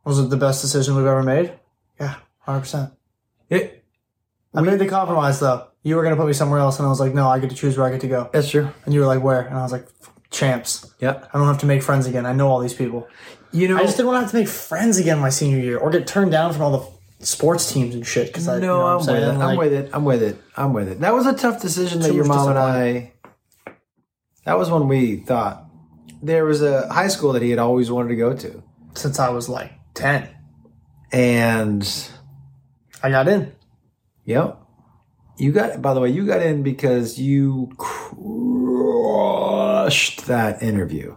Was 0.05 0.19
it 0.19 0.29
the 0.29 0.37
best 0.37 0.61
decision 0.61 0.95
we've 0.95 1.07
ever 1.07 1.23
made? 1.23 1.59
Yeah, 1.99 2.17
hundred 2.41 2.61
percent. 2.61 2.93
It, 3.49 3.83
I 4.53 4.61
made 4.61 4.81
the 4.81 4.87
compromise 4.87 5.41
though. 5.41 5.69
You 5.83 5.97
were 5.97 6.03
gonna 6.03 6.17
put 6.17 6.27
me 6.27 6.35
somewhere 6.35 6.61
else, 6.61 6.79
and 6.79 6.85
I 6.85 6.91
was 6.91 7.01
like, 7.01 7.15
no, 7.15 7.27
I 7.27 7.39
get 7.39 7.49
to 7.49 7.57
choose 7.57 7.79
where 7.79 7.87
I 7.87 7.91
get 7.91 8.03
to 8.03 8.09
go. 8.09 8.29
that's 8.35 8.51
true. 8.51 8.69
And 8.85 8.93
you 8.93 9.01
were 9.01 9.07
like, 9.07 9.23
where? 9.23 9.41
And 9.41 9.57
I 9.57 9.63
was 9.63 9.73
like, 9.73 9.87
champs. 10.31 10.93
Yep. 11.01 11.31
I 11.33 11.39
don't 11.39 11.47
have 11.47 11.61
to 11.61 11.67
make 11.67 11.83
friends 11.83 12.07
again. 12.07 12.27
I 12.27 12.35
know 12.35 12.49
all 12.49 12.61
these 12.61 12.75
people. 12.75 13.09
You 13.53 13.69
know, 13.69 13.77
I 13.77 13.83
just 13.83 13.97
didn't 13.97 14.07
want 14.07 14.17
to 14.17 14.21
have 14.23 14.31
to 14.31 14.37
make 14.37 14.49
friends 14.49 14.99
again 14.99 15.19
my 15.19 15.29
senior 15.29 15.59
year 15.59 15.79
or 15.79 15.91
get 15.91 16.07
turned 16.07 16.31
down 16.33 16.53
from 16.53 16.63
all 16.63 16.79
the 16.79 17.25
sports 17.25 17.71
teams 17.71 17.95
and 17.95 18.07
shit. 18.07 18.29
Because 18.29 18.49
I, 18.49 18.59
no, 18.59 18.61
you 18.61 18.67
know 18.67 18.87
I'm, 18.87 19.01
I'm, 19.01 19.07
with 19.07 19.23
it. 19.23 19.29
I'm 19.29 19.39
Like, 19.39 19.59
with 19.59 19.73
it. 19.73 19.91
I'm 19.93 20.05
with 20.05 20.23
it. 20.23 20.39
I'm 20.57 20.73
with 20.73 20.89
it. 20.89 21.01
That 21.01 21.15
was 21.15 21.27
a 21.27 21.35
tough 21.35 21.61
decision 21.61 22.01
that 22.01 22.15
your 22.15 22.25
mom 22.25 22.49
and 22.49 22.59
I. 22.59 23.13
That 24.45 24.59
was 24.59 24.71
when 24.71 24.89
we 24.89 25.17
thought 25.17 25.67
there 26.23 26.45
was 26.45 26.63
a 26.63 26.93
high 26.93 27.09
school 27.09 27.33
that 27.35 27.43
he 27.43 27.51
had 27.51 27.59
always 27.59 27.91
wanted 27.91 28.09
to 28.11 28.17
go 28.17 28.35
to, 28.35 28.63
Since 28.95 29.19
I 29.19 29.29
was 29.31 29.49
like 29.49 29.73
ten, 29.95 30.29
and 31.13 31.87
I 33.03 33.11
got 33.11 33.29
in. 33.29 33.53
Yep. 34.25 34.59
You 35.39 35.51
got, 35.51 35.83
by 35.83 35.95
the 35.95 36.01
way, 36.01 36.11
you 36.11 36.27
got 36.27 36.43
in 36.43 36.63
because 36.63 37.19
you 37.19 37.73
crushed 37.77 39.07
that 40.27 40.63
interview. 40.63 41.17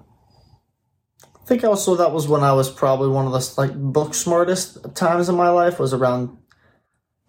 I 1.46 1.48
think 1.48 1.64
also 1.64 1.96
that 1.98 2.12
was 2.12 2.28
when 2.28 2.42
I 2.42 2.54
was 2.54 2.72
probably 2.72 3.10
one 3.10 3.28
of 3.28 3.32
the 3.32 3.54
like 3.56 3.76
book 3.76 4.16
smartest 4.16 4.96
times 4.96 5.30
in 5.30 5.36
my 5.36 5.50
life. 5.50 5.78
Was 5.78 5.94
around 5.94 6.40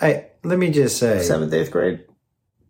I, 0.00 0.26
let 0.42 0.58
me 0.58 0.70
just 0.70 0.98
say, 0.98 1.22
seventh, 1.22 1.52
eighth 1.52 1.70
grade. 1.70 2.04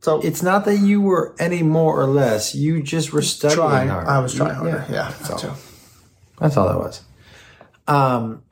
So 0.00 0.20
it's 0.20 0.42
not 0.42 0.64
that 0.64 0.78
you 0.78 1.00
were 1.00 1.36
any 1.38 1.62
more 1.62 2.00
or 2.00 2.06
less. 2.06 2.54
You 2.54 2.82
just 2.82 3.12
were 3.12 3.22
studying 3.22 3.58
trying. 3.58 3.88
hard. 3.88 4.08
I 4.08 4.18
was 4.18 4.34
trying 4.34 4.54
harder. 4.54 4.84
Yeah, 4.90 5.12
that's 5.18 5.28
that 5.28 5.44
all. 5.44 5.56
That's 6.40 6.56
all 6.56 6.68
that 6.68 6.78
was. 6.78 7.02
Um, 7.86 8.42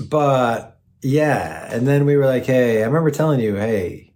but 0.00 0.80
yeah, 1.00 1.72
and 1.72 1.86
then 1.86 2.06
we 2.06 2.16
were 2.16 2.26
like, 2.26 2.44
hey, 2.44 2.82
I 2.82 2.86
remember 2.86 3.10
telling 3.10 3.38
you, 3.38 3.54
hey, 3.54 4.14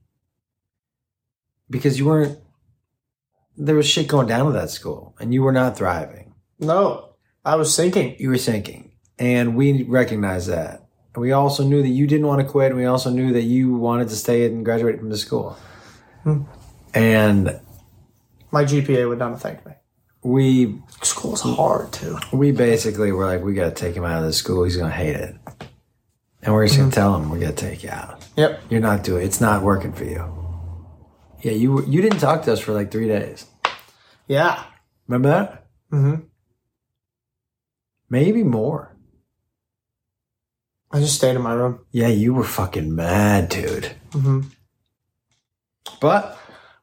because 1.70 1.96
you 1.96 2.06
weren't, 2.06 2.38
there 3.56 3.76
was 3.76 3.86
shit 3.86 4.08
going 4.08 4.26
down 4.26 4.48
at 4.48 4.52
that 4.52 4.70
school, 4.70 5.14
and 5.20 5.32
you 5.32 5.42
were 5.42 5.52
not 5.52 5.76
thriving. 5.76 6.34
No, 6.58 7.05
I 7.46 7.54
was 7.56 7.72
sinking. 7.74 8.16
you 8.18 8.28
were 8.28 8.38
sinking 8.38 8.90
and 9.18 9.56
we 9.56 9.84
recognized 9.84 10.48
that 10.48 10.82
and 11.14 11.22
we 11.22 11.32
also 11.32 11.62
knew 11.64 11.80
that 11.80 11.88
you 11.88 12.06
didn't 12.06 12.26
want 12.26 12.40
to 12.42 12.46
quit 12.46 12.72
and 12.72 12.76
we 12.78 12.86
also 12.86 13.08
knew 13.10 13.32
that 13.32 13.42
you 13.44 13.74
wanted 13.74 14.08
to 14.10 14.16
stay 14.16 14.44
and 14.46 14.64
graduate 14.64 14.98
from 14.98 15.08
the 15.10 15.16
school 15.16 15.56
and 16.94 17.60
My 18.50 18.64
GPA 18.64 19.08
would 19.08 19.18
not 19.18 19.30
have 19.30 19.40
thanked 19.40 19.64
me. 19.66 19.72
we 20.22 20.78
School's 21.02 21.40
hard 21.42 21.92
too. 21.92 22.18
we 22.32 22.50
basically 22.52 23.12
were 23.12 23.26
like 23.26 23.42
we 23.44 23.54
got 23.54 23.66
to 23.66 23.70
take 23.84 23.94
him 23.94 24.04
out 24.04 24.18
of 24.18 24.24
the 24.24 24.32
school 24.32 24.64
he's 24.64 24.76
going 24.76 24.90
to 24.90 24.96
hate 24.96 25.16
it 25.16 25.36
and 26.42 26.52
we're 26.54 26.66
just 26.66 26.78
going 26.78 26.90
to 26.90 26.94
tell 26.94 27.14
him 27.16 27.30
we're 27.30 27.38
going 27.38 27.54
to 27.54 27.64
take 27.68 27.82
you 27.84 27.90
out 27.90 28.24
Yep. 28.36 28.60
you're 28.70 28.80
not 28.80 29.04
doing 29.04 29.24
it's 29.24 29.40
not 29.40 29.62
working 29.62 29.92
for 29.92 30.04
you 30.04 30.22
yeah 31.42 31.52
you 31.52 31.72
were- 31.72 31.84
you 31.84 32.02
didn't 32.02 32.18
talk 32.18 32.42
to 32.44 32.52
us 32.52 32.60
for 32.60 32.72
like 32.72 32.90
three 32.90 33.08
days 33.08 33.46
Yeah. 34.26 34.64
remember 35.06 35.28
that 35.28 35.62
Mm-hmm. 35.92 36.22
Maybe 38.08 38.42
more 38.42 38.92
I 40.90 41.00
just 41.00 41.16
stayed 41.16 41.36
in 41.36 41.42
my 41.42 41.52
room. 41.52 41.80
yeah 41.90 42.08
you 42.08 42.34
were 42.34 42.44
fucking 42.44 42.94
mad 42.94 43.48
dude 43.48 43.92
Mm-hmm. 44.12 44.40
but 46.00 46.38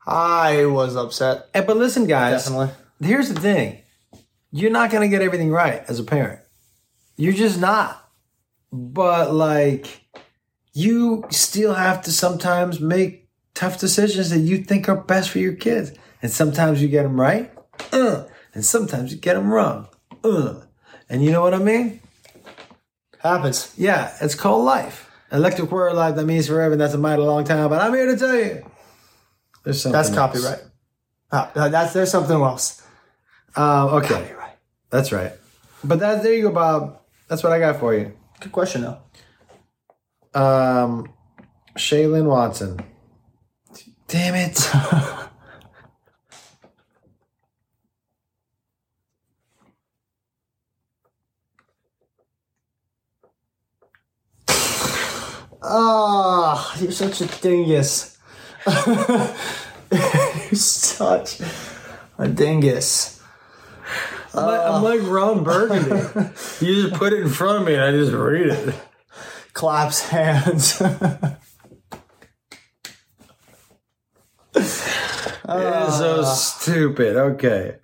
I 0.05 0.65
was 0.65 0.95
upset. 0.95 1.47
eh, 1.53 1.61
but 1.61 1.77
listen 1.77 2.05
guys 2.05 2.43
Definitely. 2.45 2.69
here's 3.01 3.29
the 3.29 3.39
thing 3.39 3.79
you're 4.51 4.71
not 4.71 4.91
going 4.91 5.01
to 5.01 5.07
get 5.15 5.21
everything 5.23 5.51
right 5.51 5.83
as 5.87 5.99
a 5.99 6.03
parent 6.03 6.41
you're 7.17 7.33
just 7.33 7.59
not 7.59 8.09
but 8.71 9.33
like 9.33 10.01
you 10.73 11.23
still 11.29 11.73
have 11.75 12.01
to 12.03 12.11
sometimes 12.11 12.79
make 12.79 13.29
tough 13.53 13.79
decisions 13.79 14.31
that 14.31 14.39
you 14.39 14.57
think 14.63 14.89
are 14.89 14.95
best 14.95 15.29
for 15.29 15.37
your 15.37 15.53
kids. 15.53 15.91
And 16.23 16.31
sometimes 16.31 16.81
you 16.81 16.87
get 16.87 17.03
them 17.03 17.21
right, 17.21 17.51
uh, 17.91 18.23
and 18.55 18.65
sometimes 18.65 19.11
you 19.13 19.19
get 19.19 19.35
them 19.35 19.53
wrong. 19.53 19.87
Uh. 20.23 20.61
And 21.13 21.23
you 21.23 21.31
know 21.31 21.41
what 21.41 21.53
I 21.53 21.59
mean? 21.59 21.99
Happens. 23.19 23.71
Yeah, 23.77 24.11
it's 24.19 24.33
called 24.33 24.65
life. 24.65 25.11
Electric 25.31 25.71
Warrior 25.71 25.93
Life, 25.93 26.15
that 26.15 26.25
means 26.25 26.47
forever, 26.47 26.75
that's 26.75 26.95
a 26.95 26.97
mighty 26.97 27.21
long 27.21 27.43
time. 27.43 27.69
But 27.69 27.81
I'm 27.81 27.93
here 27.93 28.07
to 28.07 28.17
tell 28.17 28.35
you. 28.35 28.65
There's 29.63 29.79
something 29.79 29.93
That's 29.95 30.09
else. 30.09 30.17
copyright. 30.17 30.59
Ah, 31.31 31.51
that's 31.53 31.93
there's 31.93 32.09
something 32.09 32.35
else. 32.35 32.81
Uh, 33.55 33.89
okay, 33.97 34.07
Copyright. 34.23 34.57
that's 34.89 35.11
right. 35.11 35.33
But 35.83 35.99
that 35.99 36.23
there 36.23 36.33
you 36.33 36.41
go, 36.43 36.51
Bob. 36.51 36.99
That's 37.27 37.43
what 37.43 37.51
I 37.53 37.59
got 37.59 37.79
for 37.79 37.93
you. 37.93 38.13
Good 38.39 38.51
question 38.51 38.81
though. 38.81 38.97
Um, 40.39 41.13
Shaylin 41.77 42.25
Watson. 42.25 42.79
Damn 44.07 44.33
it. 44.33 44.59
Ah, 56.55 56.77
you're 56.79 56.91
such 56.91 57.19
a 57.19 57.25
dingus. 57.41 58.15
you're 58.67 60.53
such 60.53 61.41
a 62.19 62.27
dingus. 62.27 63.19
I'm 64.35 64.45
like, 64.45 64.61
I'm 64.61 64.83
like 64.83 65.01
Ron 65.01 65.43
Burgundy. 65.43 65.89
you 66.61 66.83
just 66.83 66.93
put 66.93 67.11
it 67.11 67.21
in 67.21 67.29
front 67.29 67.61
of 67.61 67.65
me 67.65 67.73
and 67.73 67.81
I 67.81 67.91
just 67.91 68.11
read 68.11 68.47
it. 68.47 68.75
Claps 69.53 70.09
hands. 70.09 70.79
It 75.45 75.87
is 75.87 75.97
so 75.97 76.23
stupid. 76.23 77.17
Okay. 77.17 77.77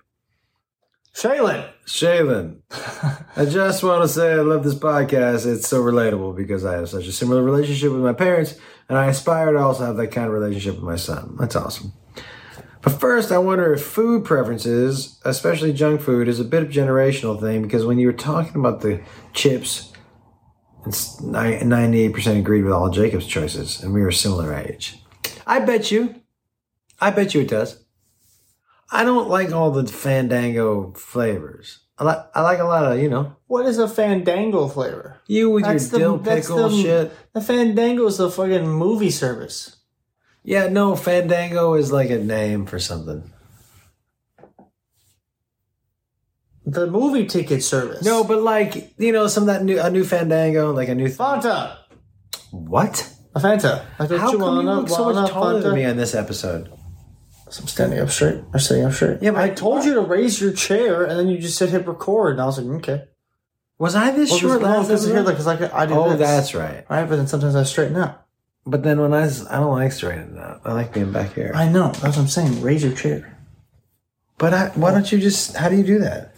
Shaylin. 1.20 1.68
Shaylin, 1.84 2.62
I 3.36 3.44
just 3.44 3.82
want 3.82 4.02
to 4.02 4.08
say 4.08 4.32
I 4.32 4.36
love 4.36 4.64
this 4.64 4.74
podcast. 4.74 5.44
It's 5.44 5.68
so 5.68 5.82
relatable 5.82 6.34
because 6.34 6.64
I 6.64 6.76
have 6.76 6.88
such 6.88 7.06
a 7.06 7.12
similar 7.12 7.42
relationship 7.42 7.92
with 7.92 8.00
my 8.00 8.14
parents, 8.14 8.58
and 8.88 8.96
I 8.96 9.08
aspire 9.08 9.52
to 9.52 9.58
also 9.58 9.84
have 9.84 9.98
that 9.98 10.12
kind 10.12 10.28
of 10.28 10.32
relationship 10.32 10.76
with 10.76 10.84
my 10.84 10.96
son. 10.96 11.36
That's 11.38 11.56
awesome. 11.56 11.92
But 12.80 12.98
first, 12.98 13.32
I 13.32 13.36
wonder 13.36 13.74
if 13.74 13.82
food 13.82 14.24
preferences, 14.24 15.20
especially 15.26 15.74
junk 15.74 16.00
food, 16.00 16.26
is 16.26 16.40
a 16.40 16.44
bit 16.44 16.62
of 16.62 16.70
a 16.70 16.72
generational 16.72 17.38
thing 17.38 17.60
because 17.60 17.84
when 17.84 17.98
you 17.98 18.06
were 18.06 18.14
talking 18.14 18.56
about 18.56 18.80
the 18.80 19.02
chips, 19.34 19.92
it's 20.86 21.20
98% 21.20 22.38
agreed 22.38 22.62
with 22.62 22.72
all 22.72 22.88
Jacob's 22.88 23.26
choices, 23.26 23.82
and 23.82 23.92
we 23.92 24.00
were 24.00 24.08
a 24.08 24.14
similar 24.14 24.54
age. 24.54 25.04
I 25.46 25.58
bet 25.58 25.90
you, 25.90 26.14
I 26.98 27.10
bet 27.10 27.34
you 27.34 27.42
it 27.42 27.48
does. 27.48 27.84
I 28.92 29.04
don't 29.04 29.28
like 29.28 29.52
all 29.52 29.70
the 29.70 29.86
Fandango 29.86 30.92
flavors. 30.92 31.80
I 31.98 32.04
like 32.04 32.18
I 32.34 32.40
like 32.40 32.58
a 32.60 32.64
lot 32.64 32.90
of 32.90 32.98
you 32.98 33.10
know 33.10 33.36
What 33.46 33.66
is 33.66 33.78
a 33.78 33.86
fandango 33.86 34.68
flavor? 34.68 35.20
you 35.26 35.50
with 35.50 35.64
That's 35.64 35.90
your 35.92 35.98
dill 36.00 36.18
pickle 36.18 36.68
the- 36.70 36.82
shit. 36.82 37.12
The 37.34 37.40
fandango 37.42 38.06
is 38.06 38.16
the 38.16 38.30
fucking 38.30 38.66
movie 38.68 39.10
service. 39.10 39.76
Yeah, 40.42 40.68
no, 40.68 40.96
Fandango 40.96 41.74
is 41.74 41.92
like 41.92 42.08
a 42.08 42.18
name 42.18 42.64
for 42.64 42.78
something. 42.78 43.30
The 46.64 46.86
movie 46.86 47.26
ticket 47.26 47.62
service. 47.62 48.02
No, 48.04 48.24
but 48.24 48.40
like 48.42 48.94
you 48.98 49.12
know, 49.12 49.26
some 49.26 49.44
of 49.44 49.46
that 49.48 49.62
new 49.64 49.78
a 49.80 49.90
new 49.90 50.04
Fandango, 50.04 50.72
like 50.72 50.88
a 50.88 50.94
new 50.94 51.06
th- 51.08 51.18
Fanta. 51.18 51.76
what? 52.50 53.06
A 53.34 53.40
Fanta. 53.40 53.84
How 53.98 54.06
come 54.06 54.56
you 54.56 54.62
look 54.62 54.88
so 54.88 55.12
much 55.12 55.30
taller 55.30 55.60
than 55.60 55.74
me 55.74 55.84
on 55.84 55.96
this 55.96 56.14
episode? 56.14 56.72
I'm 57.58 57.66
standing 57.66 57.98
up 57.98 58.10
straight. 58.10 58.40
I'm 58.54 58.60
sitting 58.60 58.84
up 58.84 58.92
straight. 58.92 59.18
Yeah, 59.22 59.32
but- 59.32 59.40
I 59.42 59.50
told 59.50 59.84
you 59.84 59.94
to 59.94 60.00
raise 60.02 60.40
your 60.40 60.52
chair, 60.52 61.04
and 61.04 61.18
then 61.18 61.28
you 61.28 61.38
just 61.38 61.58
said 61.58 61.70
hit 61.70 61.86
record, 61.86 62.32
and 62.32 62.40
I 62.42 62.46
was 62.46 62.58
like, 62.58 62.76
okay. 62.78 63.04
Was 63.78 63.94
I 63.94 64.10
this 64.10 64.30
Well, 64.30 64.38
short 64.40 64.62
last 64.62 64.90
episode? 64.90 65.24
because 65.24 65.46
like 65.46 65.62
I 65.72 65.86
do 65.86 65.94
Oh, 65.94 66.10
this. 66.10 66.18
that's 66.18 66.54
right. 66.54 66.84
right. 66.90 67.08
But 67.08 67.16
then 67.16 67.26
sometimes 67.26 67.56
I 67.56 67.62
straighten 67.62 67.96
up. 67.96 68.28
But 68.66 68.82
then 68.82 69.00
when 69.00 69.14
I 69.14 69.24
I 69.24 69.56
don't 69.56 69.72
like 69.72 69.90
straightening 69.92 70.38
out. 70.38 70.60
I 70.66 70.74
like 70.74 70.92
being 70.92 71.12
back 71.12 71.32
here. 71.32 71.50
I 71.54 71.66
know. 71.66 71.86
That's 71.92 72.02
what 72.16 72.18
I'm 72.18 72.28
saying. 72.28 72.60
Raise 72.60 72.84
your 72.84 72.94
chair. 72.94 73.38
But 74.36 74.52
I, 74.52 74.68
why 74.74 74.90
don't 74.90 75.10
you 75.10 75.18
just? 75.18 75.56
How 75.56 75.70
do 75.70 75.76
you 75.76 75.82
do 75.82 75.98
that? 76.00 76.34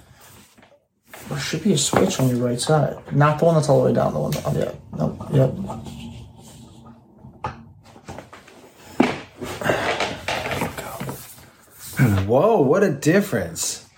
There 1.29 1.39
should 1.39 1.65
be 1.65 1.73
a 1.73 1.79
switch 1.79 2.21
on 2.21 2.29
your 2.29 2.39
right 2.47 2.61
side, 2.61 2.97
not 3.13 3.41
the 3.41 3.45
one 3.47 3.55
that's 3.57 3.69
all 3.69 3.81
the 3.83 3.89
way 3.89 3.93
down. 3.95 4.13
The 4.15 4.21
one. 4.21 4.33
Oh, 4.47 4.53
yeah. 4.57 4.73
No. 4.97 5.29
Yep. 5.33 6.02
Whoa, 12.27 12.61
what 12.61 12.83
a 12.83 12.91
difference! 12.91 13.89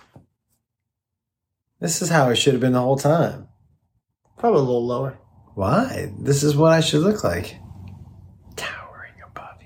This 1.79 2.01
is 2.01 2.09
how 2.09 2.29
it 2.29 2.35
should 2.35 2.53
have 2.53 2.61
been 2.61 2.73
the 2.73 2.81
whole 2.81 2.97
time. 2.97 3.47
Probably 4.37 4.59
a 4.59 4.63
little 4.63 4.85
lower. 4.85 5.17
Why? 5.53 6.11
This 6.19 6.43
is 6.43 6.55
what 6.55 6.71
I 6.73 6.81
should 6.81 7.01
look 7.01 7.23
like. 7.23 7.57
Towering 8.55 9.13
above 9.23 9.57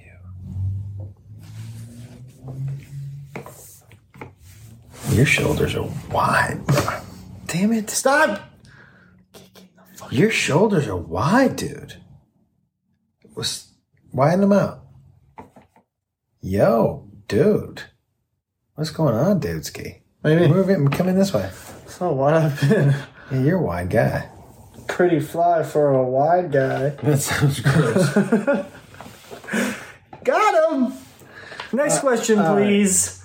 you. 5.06 5.16
Your 5.16 5.26
shoulders 5.26 5.76
are 5.76 5.90
wide. 6.12 6.66
bro. 6.68 7.00
Damn 7.48 7.74
it. 7.74 7.90
Stop. 7.90 8.42
Your 10.12 10.32
shoulders 10.32 10.88
are 10.88 10.98
wide, 10.98 11.56
dude. 11.56 11.96
Was 13.36 13.74
widen 14.12 14.42
them 14.42 14.54
out. 14.54 14.86
Yo, 16.42 17.08
dude. 17.28 17.84
What's 18.80 18.92
going 18.92 19.14
on, 19.14 19.42
dude 19.42 19.66
ski? 19.66 19.98
What 20.22 20.30
do 20.30 20.36
you 20.36 20.42
mean? 20.44 20.52
Move 20.52 20.70
it 20.70 20.92
come 20.94 21.10
in 21.10 21.20
this 21.20 21.34
way. 21.34 21.50
So 21.88 22.14
what 22.14 22.34
I've 22.34 22.62
been 22.62 22.96
Yeah, 23.30 23.42
you're 23.42 23.60
a 23.60 23.62
wide 23.62 23.90
guy. 23.90 24.30
pretty 24.88 25.20
fly 25.20 25.64
for 25.64 25.90
a 25.90 26.02
wide 26.02 26.54
guy. 26.54 26.92
That 27.04 27.18
sounds 27.18 27.60
gross. 27.60 28.14
Got 30.24 30.72
him. 30.72 30.94
Next 31.74 31.98
uh, 31.98 32.00
question, 32.00 32.42
please. 32.42 33.22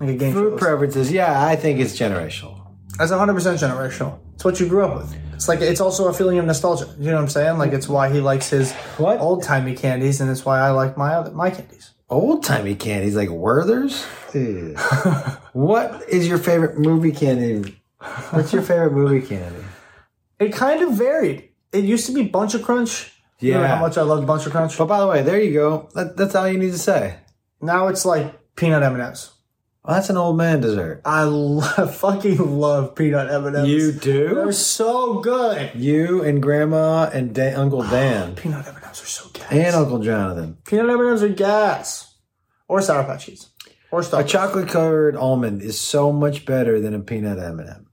Like 0.00 0.08
a 0.08 0.14
game 0.14 0.32
Food 0.32 0.52
show. 0.52 0.58
preferences, 0.66 1.12
yeah, 1.12 1.44
I 1.44 1.54
think 1.54 1.78
it's 1.78 1.92
generational. 1.92 2.58
That's 2.96 3.12
100% 3.12 3.28
generational. 3.58 4.20
It's 4.36 4.44
what 4.46 4.58
you 4.58 4.68
grew 4.68 4.86
up 4.86 4.96
with. 4.96 5.14
It's 5.34 5.48
like 5.48 5.60
it's 5.60 5.82
also 5.82 6.08
a 6.08 6.14
feeling 6.14 6.38
of 6.38 6.46
nostalgia. 6.46 6.86
You 6.98 7.10
know 7.10 7.16
what 7.16 7.24
I'm 7.24 7.28
saying? 7.28 7.58
Like 7.58 7.74
it's 7.74 7.90
why 7.90 8.10
he 8.10 8.20
likes 8.20 8.48
his 8.48 8.72
What? 8.96 9.20
old 9.20 9.42
timey 9.42 9.76
candies, 9.76 10.22
and 10.22 10.30
it's 10.30 10.46
why 10.46 10.60
I 10.60 10.70
like 10.70 10.96
my 10.96 11.12
other 11.16 11.30
my 11.32 11.50
candies. 11.50 11.90
Old 12.12 12.44
timey 12.44 12.74
candies 12.74 13.16
like 13.16 13.30
Werther's. 13.30 14.04
What 15.52 16.08
is 16.08 16.26
your 16.28 16.38
favorite 16.38 16.78
movie 16.78 17.12
candy? 17.12 17.80
What's 18.30 18.52
your 18.52 18.62
favorite 18.62 18.92
movie 18.92 19.26
candy? 19.26 19.62
It 20.38 20.52
kind 20.52 20.82
of 20.82 20.92
varied. 20.92 21.50
It 21.72 21.84
used 21.84 22.06
to 22.06 22.12
be 22.12 22.28
Buncha 22.28 22.62
Crunch. 22.62 23.12
You 23.40 23.54
know 23.54 23.60
Yeah. 23.60 23.74
how 23.76 23.80
much 23.80 23.98
I 23.98 24.02
loved 24.02 24.26
Buncha 24.26 24.50
Crunch. 24.50 24.76
But 24.78 24.86
by 24.86 25.00
the 25.00 25.06
way, 25.06 25.22
there 25.22 25.40
you 25.40 25.52
go. 25.52 25.88
That, 25.94 26.16
that's 26.16 26.34
all 26.34 26.48
you 26.48 26.58
need 26.58 26.72
to 26.72 26.78
say. 26.78 27.16
Now 27.60 27.88
it's 27.88 28.04
like 28.04 28.54
peanut 28.56 28.82
M 28.82 28.94
and 28.94 29.02
M's. 29.02 29.32
Well, 29.84 29.96
that's 29.96 30.10
an 30.10 30.16
old 30.16 30.36
man 30.36 30.60
dessert. 30.60 31.02
I 31.04 31.24
love, 31.24 31.94
fucking 32.00 32.38
love 32.60 32.94
peanut 32.94 33.30
M 33.30 33.46
and 33.46 33.56
M's. 33.56 33.68
You 33.68 33.92
do? 33.92 34.34
They're 34.36 34.52
so 34.52 35.20
good. 35.20 35.72
You 35.74 36.22
and 36.22 36.42
Grandma 36.42 37.10
and 37.12 37.34
da- 37.34 37.54
Uncle 37.54 37.82
Dan 37.82 38.34
Peanut 38.36 38.66
M 38.66 38.76
are 39.00 39.06
so 39.06 39.28
gas. 39.32 39.52
and 39.52 39.76
Uncle 39.76 40.00
Jonathan. 40.00 40.58
peanut 40.66 40.90
M 40.90 41.00
and 41.00 41.08
M's 41.10 41.22
are 41.22 41.28
gas. 41.28 42.18
Or 42.68 42.82
Sour 42.82 43.04
Patch 43.04 43.26
Kids. 43.26 43.50
Or 43.92 44.02
stuff. 44.02 44.24
A 44.24 44.28
chocolate 44.28 44.68
covered 44.68 45.14
almond 45.16 45.62
is 45.62 45.78
so 45.78 46.10
much 46.12 46.44
better 46.46 46.80
than 46.80 46.94
a 46.94 47.00
peanut 47.00 47.38
M&M. 47.38 47.86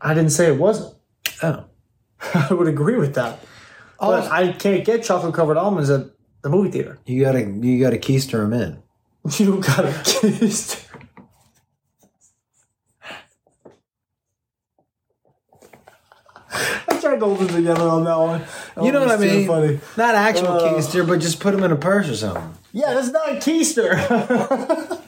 I 0.00 0.14
didn't 0.14 0.30
say 0.32 0.46
it 0.52 0.58
wasn't. 0.58 0.94
Oh. 1.42 1.64
I 2.34 2.52
would 2.52 2.68
agree 2.68 2.96
with 2.96 3.14
that. 3.14 3.40
But 4.00 4.24
Oh, 4.24 4.28
I 4.30 4.52
can't 4.52 4.84
get 4.84 5.02
chocolate 5.04 5.34
covered 5.34 5.56
almonds 5.56 5.90
at 5.90 6.06
the 6.42 6.48
movie 6.48 6.70
theater. 6.70 6.98
you 7.04 7.22
gotta 7.22 7.40
you 7.40 7.80
gotta 7.80 7.98
keister 7.98 8.40
them 8.48 8.52
in. 8.52 8.82
You 9.38 9.60
gotta 9.60 9.92
kiss. 10.04 10.87
I 17.18 17.20
tried 17.20 17.30
to 17.30 17.34
hold 17.36 17.50
together 17.50 17.88
on 17.88 18.04
that 18.04 18.18
one. 18.18 18.42
That 18.74 18.84
You 18.84 18.92
know 18.92 19.00
what 19.00 19.10
I 19.10 19.16
mean? 19.16 19.46
Funny. 19.46 19.80
Not 19.96 20.14
actual 20.14 20.48
Uh. 20.48 20.72
keister, 20.72 21.06
but 21.06 21.20
just 21.20 21.40
put 21.40 21.52
them 21.52 21.64
in 21.64 21.72
a 21.72 21.76
purse 21.76 22.08
or 22.08 22.16
something. 22.16 22.54
Yeah, 22.72 22.94
that's 22.94 23.08
not 23.10 23.28
a 23.30 23.34
keister. 23.36 23.96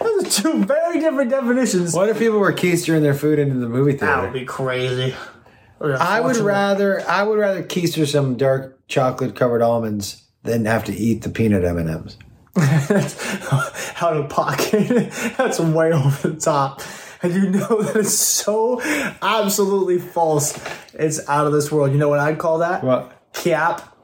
Those 0.00 0.24
are 0.24 0.42
two 0.42 0.64
very 0.64 1.00
different 1.00 1.30
definitions. 1.30 1.94
What 1.94 2.08
if 2.10 2.18
people 2.18 2.38
were 2.38 2.52
keistering 2.52 3.00
their 3.00 3.14
food 3.14 3.38
into 3.38 3.56
the 3.56 3.68
movie 3.68 3.92
theater? 3.92 4.06
That 4.06 4.22
would 4.22 4.32
be 4.32 4.44
crazy. 4.44 5.14
I 5.80 6.20
would 6.20 6.36
rather 6.36 7.00
I 7.08 7.22
would 7.22 7.38
rather 7.38 7.62
keister 7.62 8.06
some 8.06 8.36
dark 8.36 8.86
chocolate 8.88 9.34
covered 9.34 9.62
almonds 9.62 10.22
than 10.42 10.66
have 10.66 10.84
to 10.84 10.92
eat 10.94 11.22
the 11.22 11.30
peanut 11.30 11.64
M 11.64 11.78
and 11.78 11.88
M's. 11.90 12.16
out 14.00 14.16
of 14.16 14.28
pocket. 14.28 15.10
That's 15.38 15.58
way 15.58 15.92
over 15.92 16.28
the 16.28 16.36
top. 16.38 16.82
And 17.24 17.34
you 17.34 17.50
know 17.50 17.82
that 17.82 17.96
it's 17.96 18.14
so 18.14 18.80
absolutely 19.22 19.98
false. 19.98 20.58
It's 20.92 21.26
out 21.28 21.46
of 21.46 21.52
this 21.52 21.72
world. 21.72 21.92
You 21.92 21.98
know 21.98 22.08
what 22.08 22.20
I'd 22.20 22.38
call 22.38 22.58
that? 22.58 22.84
What? 22.84 23.20
Cap. 23.32 23.96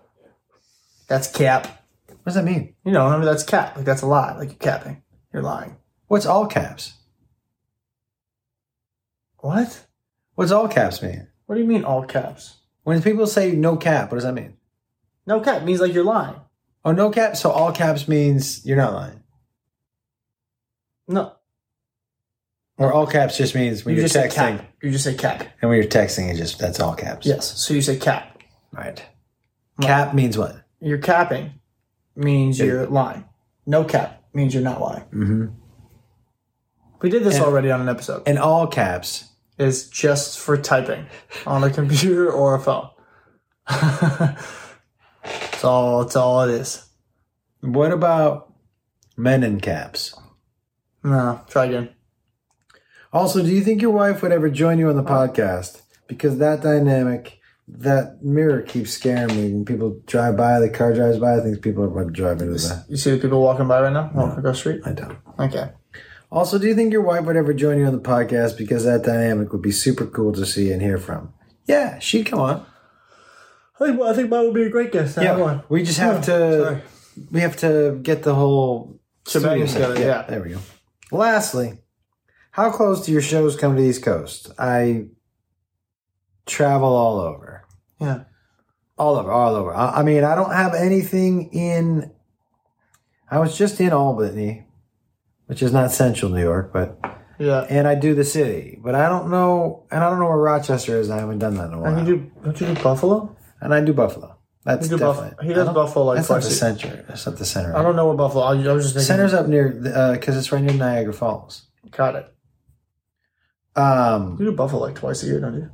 That's 1.06 1.30
cap. 1.30 1.85
What 2.06 2.24
does 2.24 2.35
that 2.35 2.44
mean? 2.44 2.74
You 2.85 2.92
know, 2.92 3.04
remember 3.04 3.26
that's 3.26 3.42
cap. 3.44 3.76
Like 3.76 3.85
that's 3.85 4.02
a 4.02 4.06
lie. 4.06 4.37
Like 4.37 4.48
you're 4.48 4.59
capping. 4.59 5.02
You're 5.33 5.42
lying. 5.42 5.76
What's 6.09 6.26
all 6.26 6.46
caps? 6.46 6.94
What? 9.38 9.87
What's 10.35 10.52
all 10.52 10.68
caps 10.68 11.02
mean? 11.02 11.28
What 11.46 11.56
do 11.56 11.61
you 11.61 11.66
mean 11.66 11.85
all 11.85 12.04
caps? 12.04 12.56
When 12.83 13.02
people 13.02 13.26
say 13.26 13.52
no 13.52 13.76
cap, 13.76 14.11
what 14.11 14.16
does 14.16 14.24
that 14.24 14.35
mean? 14.35 14.56
No 15.26 15.40
cap 15.40 15.62
means 15.62 15.80
like 15.80 15.92
you're 15.92 16.04
lying. 16.04 16.37
Oh, 16.85 16.92
no 16.92 17.11
cap. 17.11 17.37
So 17.37 17.50
all 17.50 17.72
caps 17.72 18.09
means 18.09 18.64
you're 18.64 18.76
not 18.76 18.94
lying, 18.94 19.22
No. 21.06 21.35
Or 22.81 22.93
all 22.93 23.07
caps 23.07 23.37
just 23.37 23.55
means 23.55 23.85
when 23.85 23.95
You 23.95 24.01
are 24.01 24.05
just 24.05 24.14
say 24.14 24.27
texting, 24.27 24.59
cap. 24.59 24.73
You 24.83 24.90
just 24.90 25.05
say 25.05 25.14
cap. 25.14 25.47
and 25.62 25.69
when 25.71 25.79
you're 25.79 25.88
texting, 25.88 26.29
it 26.33 26.37
just 26.37 26.59
that's 26.59 26.81
all 26.81 26.95
caps. 26.95 27.27
Yes. 27.27 27.47
So 27.61 27.75
you 27.75 27.83
say 27.83 27.97
cap. 27.97 28.43
Right. 28.73 29.05
Cap 29.81 30.14
means 30.14 30.37
what? 30.37 30.57
You're 30.81 30.99
capping 30.99 31.53
means 32.16 32.59
you're 32.59 32.87
lying. 32.87 33.25
No 33.66 33.85
cap 33.85 34.23
means 34.35 34.53
you're 34.55 34.62
not 34.62 34.81
lying. 34.81 35.03
Mm-hmm. 35.05 35.47
We 37.03 37.09
did 37.11 37.23
this 37.25 37.37
And- 37.37 37.45
already 37.45 37.71
on 37.71 37.81
an 37.81 37.88
episode. 37.88 38.23
And 38.27 38.38
all 38.38 38.66
caps. 38.66 39.27
Is 39.59 39.90
just 39.90 40.38
for 40.38 40.57
typing 40.57 41.05
on 41.47 41.62
a 41.64 41.69
computer 41.71 42.33
or 42.40 42.55
a 42.55 42.61
phone. 42.61 42.88
That's 43.69 45.64
all. 45.64 46.03
That's 46.03 46.16
all 46.16 46.43
it 46.43 46.51
is. 46.51 46.83
What 47.61 47.93
about 47.93 48.55
men 49.19 49.43
in 49.45 49.61
caps? 49.61 50.14
No. 51.05 51.43
Try 51.49 51.66
again. 51.66 51.90
Also, 53.12 53.42
do 53.42 53.49
you 53.49 53.62
think 53.62 53.83
your 53.83 53.90
wife 53.90 54.23
would 54.23 54.33
ever 54.33 54.49
join 54.49 54.79
you 54.79 54.88
on 54.88 54.96
the 54.96 55.03
podcast? 55.03 55.83
Because 56.07 56.38
that 56.38 56.62
dynamic, 56.62 57.40
that 57.66 58.23
mirror 58.23 58.62
keeps 58.62 58.92
scaring 58.92 59.29
me. 59.29 59.53
When 59.53 59.64
people 59.64 60.01
drive 60.07 60.37
by, 60.37 60.61
the 60.61 60.68
car 60.68 60.92
drives 60.94 61.18
by, 61.18 61.37
I 61.37 61.40
think 61.40 61.61
people 61.61 61.85
are 61.85 62.05
driving 62.05 62.49
into 62.49 62.68
the. 62.68 62.85
You 62.88 62.96
see 62.96 63.11
the 63.11 63.18
people 63.18 63.42
walking 63.42 63.66
by 63.66 63.81
right 63.81 63.92
now? 63.92 64.11
Walking 64.14 64.38
across 64.38 64.57
the 64.57 64.61
street. 64.61 64.83
I 64.85 64.92
don't. 64.92 65.18
Okay. 65.38 65.70
Also, 66.31 66.59
do 66.59 66.68
you 66.68 66.75
think 66.77 66.92
your 66.92 67.03
wife 67.03 67.25
would 67.25 67.37
ever 67.37 67.53
join 67.53 67.79
you 67.79 67.87
on 67.87 67.92
the 67.92 68.01
podcast? 68.01 68.57
Because 68.57 68.85
that 68.85 69.03
dynamic 69.03 69.53
would 69.53 69.62
be 69.62 69.73
super 69.73 70.07
cool 70.07 70.33
to 70.33 70.46
see 70.46 70.70
and 70.70 70.81
hear 70.81 70.99
from. 70.99 71.33
Yeah, 71.66 71.99
she'd 71.99 72.27
come 72.27 72.38
on. 72.38 72.66
I 73.81 73.87
think. 73.87 74.01
I 74.01 74.14
think 74.14 74.31
Bob 74.31 74.44
would 74.44 74.55
be 74.55 74.62
a 74.62 74.70
great 74.70 74.92
guest. 74.92 75.18
Yeah, 75.20 75.62
we 75.68 75.83
just 75.83 75.99
have 75.99 76.25
to. 76.27 76.62
Sorry. 76.62 76.83
We 77.33 77.40
have 77.40 77.57
to 77.59 77.99
get 78.03 78.23
the 78.23 78.35
whole 78.37 79.01
Shebang 79.27 79.66
studio 79.66 79.66
set. 79.66 79.88
together, 79.94 80.01
yeah. 80.01 80.23
there 80.23 80.42
we 80.42 80.51
go. 80.51 80.59
Lastly, 81.11 81.80
how 82.61 82.70
close 82.70 83.05
do 83.07 83.12
your 83.12 83.23
shows 83.23 83.57
come 83.57 83.77
to 83.77 83.83
the 83.83 83.88
East 83.88 84.03
Coast? 84.03 84.51
I 84.59 85.07
travel 86.46 86.88
all 86.94 87.18
over, 87.20 87.64
Yeah. 88.01 88.25
all 88.99 89.16
over, 89.16 89.31
all 89.31 89.55
over. 89.55 89.75
I, 89.75 90.01
I 90.01 90.03
mean, 90.03 90.25
I 90.25 90.35
don't 90.35 90.53
have 90.53 90.75
anything 90.75 91.51
in. 91.53 92.11
I 93.31 93.38
was 93.38 93.57
just 93.57 93.81
in 93.81 93.92
Albany, 93.92 94.66
which 95.46 95.62
is 95.62 95.73
not 95.73 95.92
Central 95.92 96.31
New 96.31 96.42
York, 96.42 96.73
but 96.73 96.99
Yeah. 97.38 97.61
and 97.68 97.87
I 97.87 97.94
do 97.94 98.14
the 98.14 98.25
city, 98.25 98.79
but 98.83 98.94
I 98.94 99.09
don't 99.09 99.31
know, 99.31 99.85
and 99.90 100.03
I 100.03 100.11
don't 100.11 100.18
know 100.18 100.27
where 100.29 100.37
Rochester 100.37 100.99
is. 100.99 101.11
I 101.11 101.18
haven't 101.18 101.38
done 101.38 101.55
that 101.55 101.68
in 101.68 101.75
a 101.75 101.81
while. 101.81 101.94
And 101.94 102.07
you 102.07 102.16
do? 102.16 102.31
Don't 102.44 102.61
you 102.61 102.66
do 102.75 102.83
Buffalo? 102.83 103.37
and 103.62 103.75
I 103.75 103.81
do 103.83 103.92
Buffalo. 103.92 104.37
That's 104.64 104.88
do 104.88 104.96
definitely. 104.99 105.31
Buffalo. 105.31 105.49
He 105.49 105.55
does 105.55 105.68
Buffalo 105.68 106.05
like 106.07 106.16
That's 106.16 106.31
not 106.31 106.42
the 106.42 106.51
center. 106.51 107.05
That's 107.09 107.27
not 107.27 107.37
the 107.38 107.44
center. 107.46 107.77
I 107.77 107.83
don't 107.83 107.94
know 107.96 108.07
where 108.07 108.16
Buffalo. 108.16 108.44
I, 108.44 108.53
I 108.53 108.73
was 108.73 108.85
just 108.85 108.94
thinking. 108.94 109.07
Center's 109.07 109.35
up 109.35 109.46
near 109.49 109.81
uh, 109.94 110.12
because 110.12 110.37
it's 110.37 110.51
right 110.53 110.62
near 110.62 110.75
Niagara 110.75 111.12
Falls. 111.12 111.64
Got 111.90 112.16
it. 112.16 112.35
Um, 113.81 114.37
You 114.38 114.47
do 114.47 114.53
Buffalo 114.53 114.83
like 114.83 114.95
twice 114.97 115.23
a 115.23 115.27
year, 115.27 115.40
don't 115.40 115.55
you? 115.55 115.71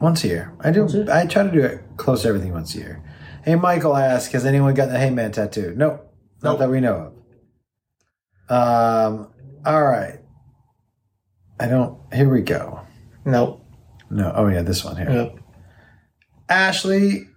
once 0.00 0.22
a 0.24 0.28
year. 0.28 0.52
I 0.60 0.70
do. 0.70 0.86
Year? 0.88 1.06
I 1.10 1.24
try 1.26 1.44
to 1.44 1.50
do 1.50 1.62
it 1.62 1.80
close 1.96 2.22
to 2.22 2.28
everything 2.28 2.52
once 2.52 2.74
a 2.74 2.78
year. 2.78 3.02
Hey, 3.44 3.54
Michael 3.54 3.96
asked, 3.96 4.32
has 4.32 4.44
anyone 4.44 4.74
got 4.74 4.88
the 4.90 4.96
Heyman 4.96 5.32
tattoo? 5.32 5.72
No, 5.76 5.88
not 6.42 6.52
Nope. 6.52 6.58
that 6.58 6.70
we 6.70 6.80
know 6.80 7.12
of. 8.48 8.54
Um. 9.14 9.32
All 9.64 9.82
right. 9.82 10.18
I 11.58 11.66
don't. 11.68 11.98
Here 12.12 12.28
we 12.28 12.42
go. 12.42 12.80
Nope. 13.24 13.64
No. 14.10 14.32
Oh 14.34 14.48
yeah, 14.48 14.62
this 14.62 14.84
one 14.84 14.96
here. 14.96 15.10
Yep. 15.10 15.38
Ashley 16.48 17.28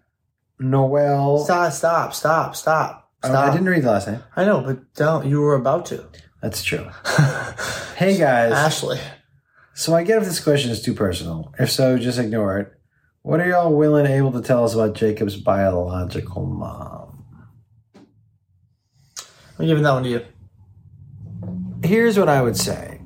Noel. 0.60 1.46
Stop! 1.46 1.72
Stop! 1.72 2.14
Stop! 2.14 2.56
Stop! 2.56 3.10
Oh, 3.24 3.30
Stop! 3.30 3.48
I 3.50 3.52
didn't 3.52 3.70
read 3.70 3.84
the 3.84 3.92
last 3.92 4.08
name. 4.08 4.22
I 4.36 4.44
know, 4.46 4.62
but 4.62 4.94
don't. 4.96 5.26
You 5.28 5.40
were 5.42 5.56
about 5.56 5.86
to. 5.88 6.06
That's 6.42 6.64
true. 6.64 6.86
hey 7.96 8.18
guys. 8.18 8.52
Ashley. 8.52 9.00
So 9.78 9.94
I 9.94 10.02
get 10.02 10.18
if 10.18 10.24
this 10.24 10.40
question 10.40 10.72
is 10.72 10.82
too 10.82 10.96
personal. 10.96 11.54
If 11.60 11.70
so, 11.70 12.00
just 12.00 12.18
ignore 12.18 12.58
it. 12.58 12.74
What 13.22 13.40
are 13.40 13.48
y'all 13.48 13.72
willing 13.72 14.08
and 14.08 14.16
able 14.16 14.32
to 14.32 14.42
tell 14.42 14.66
us 14.66 14.74
about 14.74 14.96
Jacob's 14.96 15.36
biological 15.36 16.48
mom? 16.48 17.24
I'm 19.60 19.68
giving 19.68 19.84
that 19.84 19.92
one 19.92 20.02
to 20.02 20.10
you. 20.10 20.26
Here's 21.84 22.18
what 22.18 22.28
I 22.28 22.42
would 22.42 22.58
say. 22.58 23.02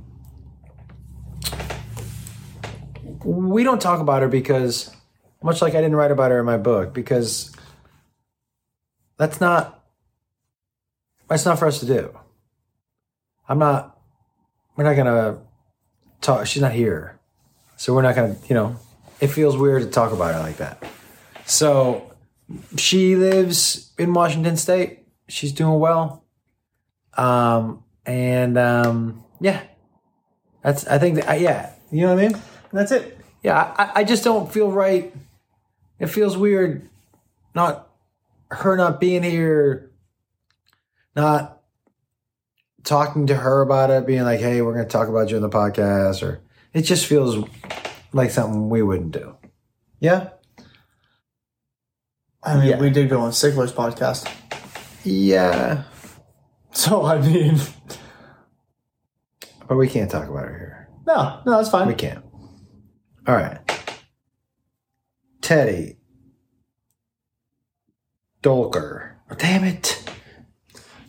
We 3.26 3.66
don't 3.66 3.82
talk 3.82 4.00
about 4.00 4.22
her 4.22 4.30
because, 4.30 4.96
much 5.44 5.62
like 5.62 5.76
I 5.76 5.82
didn't 5.82 5.98
write 5.98 6.12
about 6.12 6.32
her 6.32 6.40
in 6.40 6.46
my 6.46 6.58
book, 6.58 6.94
because 6.94 7.54
that's 9.18 9.42
not 9.42 9.84
that's 11.28 11.44
not 11.44 11.60
for 11.60 11.68
us 11.68 11.82
to 11.82 11.86
do. 11.86 12.18
I'm 13.50 13.60
not. 13.60 14.00
We're 14.78 14.86
not 14.86 14.96
gonna 14.96 15.42
talk. 16.22 16.48
She's 16.48 16.62
not 16.62 16.72
here, 16.72 17.20
so 17.78 17.94
we're 17.94 18.02
not 18.02 18.16
gonna. 18.16 18.36
You 18.48 18.56
know, 18.56 18.80
it 19.20 19.28
feels 19.28 19.58
weird 19.58 19.84
to 19.84 19.90
talk 19.90 20.12
about 20.12 20.34
her 20.34 20.40
like 20.40 20.58
that. 20.58 20.84
So 21.46 22.14
she 22.78 23.16
lives 23.16 23.92
in 23.98 24.14
Washington 24.14 24.58
State. 24.58 25.00
She's 25.28 25.52
doing 25.52 25.80
well. 25.80 26.24
Um, 27.16 27.84
and 28.06 28.58
um, 28.58 29.24
yeah, 29.40 29.62
that's. 30.62 30.88
I 30.88 30.98
think. 30.98 31.16
That, 31.16 31.42
yeah, 31.42 31.72
you 31.92 32.02
know 32.02 32.16
what 32.16 32.24
I 32.24 32.28
mean. 32.28 32.42
That's 32.72 32.92
it. 32.92 33.18
Yeah, 33.44 33.74
I, 33.78 34.02
I 34.02 34.04
just 34.04 34.24
don't 34.24 34.52
feel 34.52 34.72
right. 34.72 35.14
It 36.00 36.08
feels 36.08 36.38
weird, 36.38 36.90
not 37.54 37.88
her 38.50 38.76
not 38.76 39.00
being 39.00 39.24
here, 39.24 39.92
not 41.16 41.61
talking 42.84 43.28
to 43.28 43.36
her 43.36 43.62
about 43.62 43.90
it, 43.90 44.06
being 44.08 44.24
like, 44.24 44.40
"Hey, 44.40 44.62
we're 44.62 44.74
going 44.74 44.86
to 44.86 44.92
talk 44.92 45.08
about 45.08 45.30
you 45.30 45.36
in 45.38 45.42
the 45.42 45.50
podcast," 45.50 46.22
or 46.24 46.42
it 46.74 46.82
just 46.84 47.06
feels 47.06 47.44
like 48.14 48.32
something 48.32 48.70
we 48.70 48.82
wouldn't 48.82 49.12
do. 49.12 49.36
Yeah, 50.00 50.30
I 52.44 52.56
mean, 52.58 52.68
Yeah. 52.70 52.80
we 52.80 52.90
did 52.90 53.10
go 53.10 53.22
on 53.22 53.34
Sigler's 53.34 53.72
podcast. 53.74 54.28
yeah, 55.04 55.84
So, 56.74 57.04
I 57.06 57.20
mean, 57.20 57.58
but 59.68 59.76
we 59.78 59.88
can't 59.90 60.10
talk 60.10 60.28
about 60.30 60.46
her 60.46 60.58
here. 60.58 60.90
no, 61.06 61.42
no, 61.46 61.58
that's 61.58 61.70
fine. 61.70 61.88
We 61.88 61.94
can't. 61.96 62.24
All 63.28 63.36
right, 63.36 63.60
Teddy 65.42 65.98
Dolker. 68.42 69.12
Damn 69.38 69.64
it. 69.64 69.98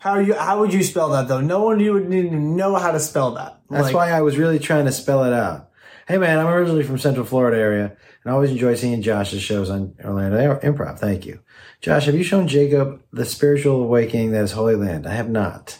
How 0.03 0.19
you? 0.19 0.35
How 0.35 0.59
would 0.59 0.75
you 0.75 0.83
spell 0.83 1.11
that 1.11 1.29
though? 1.29 1.41
No 1.41 1.63
one 1.63 1.79
you 1.79 1.93
would 1.93 2.09
need 2.09 2.31
to 2.31 2.37
know 2.37 2.75
how 2.75 2.91
to 2.91 2.99
spell 2.99 3.35
that. 3.35 3.61
That's 3.71 3.85
Like, 3.85 3.95
why 3.95 4.11
I 4.11 4.21
was 4.23 4.37
really 4.37 4.59
trying 4.59 4.87
to 4.87 4.93
spell 4.93 5.23
it 5.23 5.33
out. 5.33 5.71
Hey 6.09 6.19
man, 6.19 6.41
I'm 6.41 6.49
originally 6.49 6.83
from 6.83 6.99
Central 6.99 7.25
Florida 7.25 7.57
area 7.57 7.97
and 8.25 8.33
I 8.33 8.35
always 8.35 8.51
enjoy 8.51 8.75
seeing 8.75 9.01
Josh's 9.01 9.43
shows 9.43 9.71
on 9.71 9.95
Orlando 10.05 10.59
Improv. 10.59 10.99
Thank 10.99 11.25
you. 11.25 11.39
Josh, 11.81 12.07
have 12.07 12.17
you 12.17 12.25
shown 12.25 12.49
Jacob 12.49 13.01
the 13.13 13.25
spiritual 13.25 13.81
awakening 13.81 14.33
that 14.33 14.43
is 14.43 14.51
Holy 14.51 14.75
Land? 14.75 15.07
I 15.07 15.13
have 15.13 15.31
not. 15.31 15.79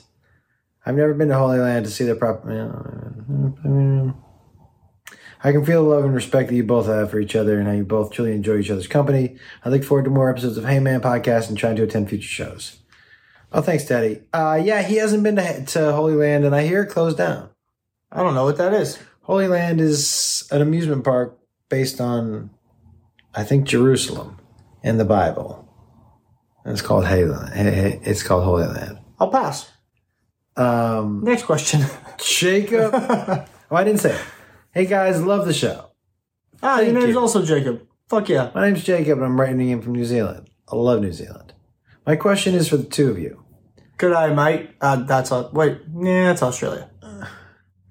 I've 0.87 0.95
never 0.95 1.15
been 1.15 1.27
to 1.27 1.37
Holy 1.37 1.59
Land 1.59 1.87
to 1.87 1.91
see 1.91 2.05
the 2.05 2.15
proper. 2.15 2.49
I 5.43 5.51
can 5.51 5.65
feel 5.65 5.83
the 5.83 5.91
love 5.91 6.05
and 6.05 6.15
respect 6.15 6.51
that 6.51 6.55
you 6.55 6.63
both 6.63 6.87
have 6.87 7.11
for 7.11 7.19
each 7.19 7.35
other 7.35 7.59
and 7.59 7.67
how 7.67 7.75
you 7.75 7.85
both 7.85 8.13
truly 8.13 8.31
enjoy 8.31 8.59
each 8.59 8.71
other's 8.71 8.87
company. 8.87 9.37
I 9.65 9.69
look 9.69 9.83
forward 9.83 10.05
to 10.05 10.11
more 10.11 10.31
episodes 10.31 10.57
of 10.57 10.65
Hey 10.65 10.79
Man 10.79 11.01
podcast 11.01 11.49
and 11.49 11.59
trying 11.59 11.75
to 11.75 11.83
attend 11.83 12.09
future 12.09 12.29
shows. 12.29 12.82
Oh, 13.55 13.61
thanks, 13.61 13.85
Teddy. 13.85 14.23
Uh, 14.33 14.61
yeah, 14.63 14.83
he 14.83 14.97
hasn't 14.97 15.23
been 15.23 15.37
to, 15.37 15.65
to 15.65 15.93
Holy 15.93 16.15
Land 16.15 16.45
and 16.45 16.55
I 16.55 16.67
hear 16.67 16.83
it 16.83 16.91
closed 16.91 17.19
down. 17.19 17.51
I 18.11 18.23
don't 18.23 18.35
know 18.35 18.45
what 18.45 18.59
that 18.59 18.73
is. 18.73 18.99
Holy 19.23 19.47
Land 19.47 19.81
is 19.81 20.49
an 20.51 20.63
amusement 20.63 21.05
park 21.05 21.39
based 21.69 22.01
on, 22.01 22.51
I 23.35 23.45
think, 23.45 23.67
Jerusalem 23.67 24.39
in 24.83 24.99
the 24.99 25.05
Bible. 25.05 25.69
And 26.65 26.73
it's 26.73 26.83
called 26.83 27.07
Holy 27.07 27.25
Land. 27.27 28.01
It's 28.05 28.23
called 28.23 28.45
Holy 28.45 28.67
Land. 28.67 28.99
I'll 29.19 29.31
pass. 29.31 29.71
Um, 30.57 31.23
Next 31.25 31.45
question. 31.45 31.83
Jacob. 32.19 32.91
oh, 32.95 33.47
I 33.71 33.85
didn't 33.85 34.01
say. 34.01 34.15
It. 34.15 34.21
Hey 34.73 34.87
guys, 34.87 35.23
love 35.23 35.47
the 35.47 35.55
show. 35.55 35.91
ah, 36.63 36.77
your 36.77 36.87
Thank 36.87 36.99
name's 36.99 37.09
you. 37.11 37.21
also 37.21 37.45
Jacob. 37.45 37.87
Fuck 38.09 38.29
yeah. 38.29 38.51
My 38.55 38.67
name's 38.67 38.85
Jacob, 38.85 39.19
and 39.19 39.27
I'm 39.27 39.41
writing 39.41 39.61
in 39.69 39.81
from 39.83 39.93
New 39.93 40.05
Zealand. 40.05 40.49
I 40.71 40.77
love 40.77 41.01
New 41.01 41.13
Zealand. 41.13 41.52
My 42.07 42.17
question 42.17 42.55
is 42.55 42.69
for 42.69 42.77
the 42.77 42.85
two 42.85 43.11
of 43.11 43.19
you. 43.19 43.45
Good 43.99 44.13
eye, 44.13 44.35
mate. 44.35 44.71
Uh, 44.81 44.97
that's 45.05 45.31
all. 45.31 45.51
Wait, 45.53 45.79
yeah, 45.95 46.29
that's 46.29 46.43
Australia. 46.43 46.91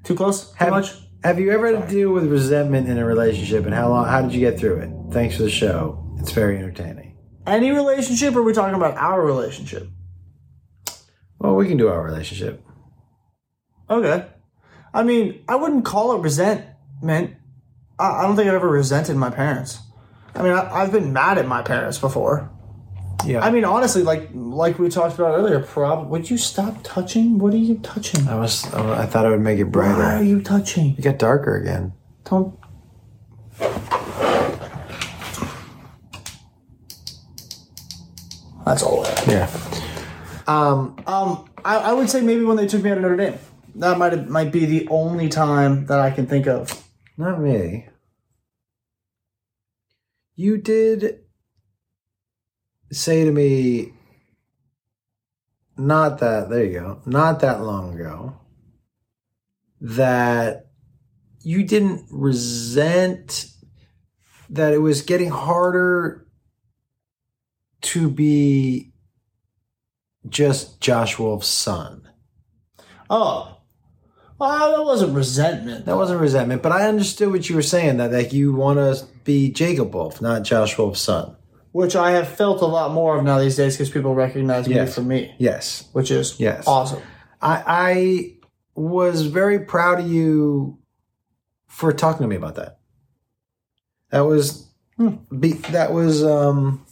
Too 0.04 0.16
close? 0.16 0.50
Too 0.50 0.56
Have- 0.58 0.70
much? 0.72 0.94
Have 1.24 1.40
you 1.40 1.52
ever 1.52 1.68
had 1.72 1.88
to 1.88 1.94
deal 1.96 2.10
with 2.12 2.26
resentment 2.26 2.90
in 2.90 2.98
a 2.98 3.06
relationship, 3.06 3.66
and 3.66 3.76
how 3.76 3.90
long? 3.90 4.08
How 4.08 4.24
did 4.24 4.34
you 4.34 4.40
get 4.40 4.60
through 4.60 4.78
it? 4.80 4.90
Thanks 5.14 5.36
for 5.38 5.44
the 5.44 5.52
show. 5.52 6.04
It's 6.18 6.32
very 6.32 6.58
entertaining. 6.58 7.16
Any 7.46 7.70
relationship, 7.72 8.36
or 8.36 8.40
are 8.40 8.44
we 8.44 8.54
talking 8.54 8.74
about 8.74 8.98
our 8.98 9.24
relationship? 9.24 9.88
Well, 11.38 11.56
we 11.56 11.68
can 11.68 11.78
do 11.78 11.90
our 11.90 12.02
relationship. 12.04 12.66
Okay. 13.88 14.26
I 14.96 15.04
mean, 15.04 15.44
I 15.48 15.56
wouldn't 15.58 15.86
call 15.86 16.16
it 16.16 16.22
resentment. 16.22 17.36
I, 18.00 18.10
I 18.10 18.22
don't 18.24 18.36
think 18.36 18.48
I've 18.48 18.56
ever 18.56 18.68
resented 18.70 19.16
my 19.16 19.30
parents. 19.30 19.78
I 20.34 20.42
mean, 20.42 20.54
I, 20.54 20.72
I've 20.74 20.92
been 20.92 21.14
mad 21.14 21.38
at 21.38 21.48
my 21.48 21.62
parents 21.62 22.00
before. 22.00 22.50
Yeah. 23.26 23.42
I 23.44 23.52
mean, 23.52 23.66
honestly, 23.66 24.04
like 24.04 24.30
like 24.34 24.80
we 24.80 24.90
talked 24.90 25.16
about 25.16 25.38
earlier, 25.38 25.60
prob. 25.62 26.10
Would 26.10 26.30
you 26.30 26.38
stop 26.38 26.78
touching? 26.84 27.40
What 27.40 27.54
are 27.54 27.58
you 27.58 27.78
touching? 27.80 28.28
I 28.28 28.36
was. 28.36 28.66
I 28.74 29.06
thought 29.06 29.26
it 29.26 29.30
would 29.30 29.42
make 29.42 29.60
it 29.60 29.66
brighter. 29.66 30.00
Why 30.00 30.20
are 30.20 30.24
you 30.24 30.42
touching? 30.42 30.96
It 30.98 31.02
got 31.02 31.18
darker 31.18 31.56
again. 31.56 31.94
Don't. 32.24 32.58
That's 38.66 38.84
all. 38.84 39.04
That. 39.04 39.28
Yeah. 39.28 39.50
Um. 40.48 40.96
Um, 41.06 41.50
I, 41.64 41.78
I 41.78 41.94
would 41.94 42.10
say 42.10 42.22
maybe 42.22 42.44
when 42.44 42.58
they 42.58 42.68
took 42.68 42.84
me 42.84 42.92
out 42.92 42.98
of 42.98 43.04
Notre 43.04 43.18
Dame. 43.18 43.40
That 43.76 43.98
might 43.98 44.28
might 44.28 44.52
be 44.52 44.66
the 44.66 44.88
only 44.90 45.30
time 45.30 45.86
that 45.86 46.00
I 46.00 46.12
can 46.12 46.28
think 46.28 46.48
of. 46.48 46.84
Not 47.18 47.40
me. 47.40 47.88
You 50.36 50.58
did 50.58 51.20
say 52.92 53.26
to 53.26 53.32
me, 53.32 53.94
not 55.78 56.20
that, 56.20 56.50
there 56.50 56.66
you 56.66 56.80
go, 56.80 57.02
not 57.06 57.40
that 57.40 57.62
long 57.62 58.00
ago, 58.00 58.38
that 59.80 60.68
you 61.44 61.64
didn't 61.64 62.06
resent 62.12 63.48
that 64.50 64.74
it 64.74 64.80
was 64.80 65.02
getting 65.02 65.30
harder 65.30 66.28
to 67.82 68.10
be 68.10 68.92
just 70.28 70.80
Josh 70.82 71.18
Wolf's 71.18 71.48
son. 71.48 72.08
Oh, 73.10 73.58
well, 74.38 74.72
that 74.72 74.84
wasn't 74.84 75.16
resentment. 75.16 75.86
That 75.86 75.96
wasn't 75.96 76.22
resentment, 76.22 76.62
but 76.62 76.72
I 76.72 76.88
understood 76.88 77.32
what 77.32 77.50
you 77.50 77.56
were 77.56 77.62
saying 77.62 77.98
that 77.98 78.12
like 78.12 78.34
you 78.34 78.54
want 78.54 78.78
to 78.78 79.06
be 79.24 79.52
Jacob 79.52 79.94
Wolf, 79.94 80.22
not 80.22 80.44
Josh 80.44 80.78
Wolf's 80.78 81.02
son. 81.02 81.36
Which 81.72 81.96
I 81.96 82.12
have 82.12 82.28
felt 82.28 82.62
a 82.62 82.66
lot 82.66 82.92
more 82.92 83.18
of 83.18 83.24
now 83.24 83.40
these 83.40 83.56
days 83.56 83.76
because 83.76 83.90
people 83.90 84.14
recognize 84.16 84.68
me 84.68 84.76
Yes. 84.76 84.96
for 84.96 85.02
me, 85.02 85.34
Yes. 85.38 85.88
which 85.94 86.12
is 86.12 86.40
Yes. 86.40 86.68
awesome. 86.68 87.02
I, 87.42 87.64
I 87.68 88.36
was 88.76 89.26
very 89.26 89.60
proud 89.60 90.00
of 90.02 90.12
you 90.12 90.78
for 91.68 91.92
talking 91.94 92.24
to 92.24 92.28
me 92.28 92.36
about 92.36 92.56
that. 92.56 92.80
That 94.10 94.22
was 94.22 94.68
be, 95.40 95.54
that 95.72 95.94
was 95.94 96.24
um 96.24 96.86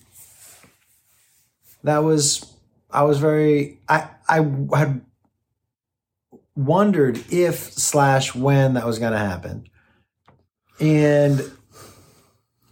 that 1.83 1.99
was 1.99 2.45
I 2.89 3.03
was 3.03 3.19
very 3.19 3.79
I 3.89 4.07
I 4.27 4.37
had 4.75 5.01
wondered 6.55 7.23
if 7.31 7.71
slash 7.73 8.33
when 8.35 8.73
that 8.73 8.85
was 8.85 8.99
going 8.99 9.11
to 9.13 9.17
happen, 9.19 9.67
and 10.79 11.41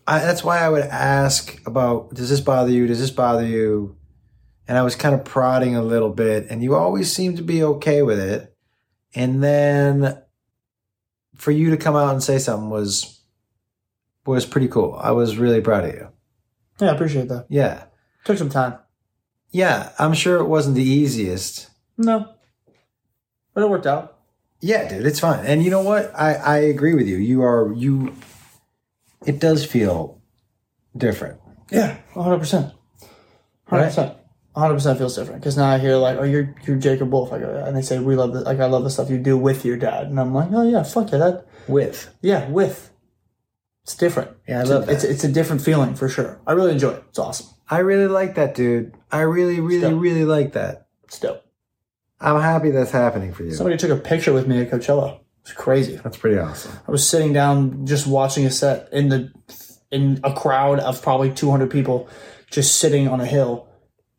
I, 0.08 0.20
that's 0.20 0.44
why 0.44 0.60
I 0.60 0.70
would 0.70 0.86
ask 0.86 1.62
about 1.68 2.14
does 2.14 2.30
this 2.30 2.40
bother 2.40 2.72
you? 2.72 2.88
Does 2.88 3.00
this 3.00 3.12
bother 3.12 3.46
you? 3.46 3.98
And 4.68 4.78
I 4.78 4.82
was 4.84 4.96
kind 4.96 5.14
of 5.14 5.24
prodding 5.24 5.76
a 5.76 5.82
little 5.82 6.10
bit, 6.10 6.48
and 6.50 6.64
you 6.64 6.76
always 6.76 7.14
seemed 7.14 7.38
to 7.38 7.44
be 7.44 7.64
okay 7.64 8.02
with 8.02 8.20
it. 8.20 8.54
And 9.14 9.44
then 9.44 10.22
for 11.36 11.52
you 11.52 11.70
to 11.70 11.78
come 11.78 11.96
out 11.96 12.12
and 12.14 12.24
say 12.24 12.38
something 12.38 12.70
was 12.70 13.22
was 14.26 14.46
pretty 14.46 14.68
cool. 14.68 14.98
I 15.02 15.12
was 15.12 15.38
really 15.38 15.62
proud 15.62 15.86
of 15.86 15.94
you. 15.94 16.10
Yeah, 16.80 16.92
I 16.92 16.96
appreciate 16.96 17.30
that. 17.30 17.46
Yeah. 17.50 17.86
Took 18.26 18.38
some 18.38 18.50
time. 18.50 18.78
Yeah, 19.52 19.92
I'm 19.98 20.14
sure 20.14 20.38
it 20.38 20.48
wasn't 20.48 20.76
the 20.76 20.84
easiest. 20.84 21.70
No, 21.98 22.34
but 23.54 23.64
it 23.64 23.70
worked 23.70 23.88
out. 23.88 24.20
Yeah, 24.60 24.88
dude, 24.88 25.06
it's 25.06 25.20
fine. 25.20 25.46
And 25.46 25.64
you 25.64 25.72
know 25.72 25.82
what? 25.82 26.12
I 26.14 26.34
I 26.34 26.58
agree 26.58 26.94
with 26.94 27.08
you. 27.08 27.18
You 27.18 27.42
are 27.44 27.74
you 27.74 28.14
it 29.28 29.40
does 29.40 29.66
feel 29.66 30.22
different. 30.96 31.40
Yeah, 31.70 31.98
one 32.14 32.26
hundred 32.26 32.40
percent. 32.40 32.74
Hundred 33.68 33.86
percent. 33.86 34.18
One 34.54 34.64
hundred 34.64 34.76
percent 34.76 34.98
feels 34.98 35.16
different 35.16 35.42
because 35.42 35.58
now 35.58 35.70
I 35.70 35.78
hear 35.78 35.96
like, 35.98 36.18
oh, 36.18 36.24
you're 36.24 36.56
you're 36.66 36.78
Jacob 36.78 37.12
Wolf. 37.12 37.32
I 37.32 37.40
go, 37.40 37.64
and 37.66 37.76
they 37.78 37.82
say 37.84 38.00
we 38.00 38.16
love 38.16 38.34
the 38.34 38.42
like 38.42 38.60
I 38.60 38.66
love 38.66 38.84
the 38.84 38.90
stuff 38.90 39.10
you 39.10 39.20
do 39.20 39.38
with 39.38 39.66
your 39.66 39.78
dad, 39.78 40.08
and 40.08 40.20
I'm 40.20 40.34
like, 40.34 40.50
oh 40.52 40.68
yeah, 40.68 40.82
fuck 40.84 41.12
yeah, 41.12 41.18
that 41.20 41.46
With. 41.68 42.10
yeah 42.22 42.50
with. 42.50 42.90
It's 43.84 43.96
different. 43.96 44.32
Yeah, 44.48 44.58
I 44.58 44.62
It's 44.62 44.70
love 44.70 44.84
a, 44.84 44.86
that. 44.88 44.94
It's 44.96 45.04
it's 45.04 45.24
a 45.24 45.32
different 45.32 45.62
feeling 45.62 45.94
for 45.96 46.10
sure. 46.10 46.42
I 46.48 46.54
really 46.54 46.72
enjoy 46.72 46.92
it. 46.92 47.04
It's 47.10 47.20
awesome. 47.20 47.48
I 47.70 47.80
really 47.80 48.08
like 48.08 48.36
that, 48.36 48.56
dude. 48.56 48.96
I 49.12 49.22
really, 49.22 49.60
really, 49.60 49.80
Still. 49.80 49.98
really 50.00 50.26
like 50.26 50.54
that. 50.54 50.88
It's 51.04 51.20
dope. 51.20 51.44
I'm 52.20 52.42
happy 52.42 52.72
that's 52.72 52.92
happening 52.92 53.34
for 53.34 53.44
you. 53.44 53.54
Somebody 53.54 53.78
took 53.78 53.92
a 53.92 53.96
picture 54.02 54.34
with 54.34 54.48
me 54.48 54.62
at 54.62 54.72
Coachella. 54.72 55.20
It's 55.48 55.56
crazy. 55.56 55.96
That's 55.96 56.18
pretty 56.18 56.38
awesome. 56.38 56.74
I 56.86 56.92
was 56.92 57.08
sitting 57.08 57.32
down 57.32 57.86
just 57.86 58.06
watching 58.06 58.46
a 58.46 58.52
set 58.52 58.92
in 58.92 59.08
the 59.08 59.32
in 59.90 60.20
a 60.22 60.34
crowd 60.34 60.80
of 60.80 61.02
probably 61.02 61.32
200 61.32 61.72
people 61.72 62.10
just 62.52 62.80
sitting 62.80 63.08
on 63.08 63.22
a 63.22 63.26
hill 63.26 63.70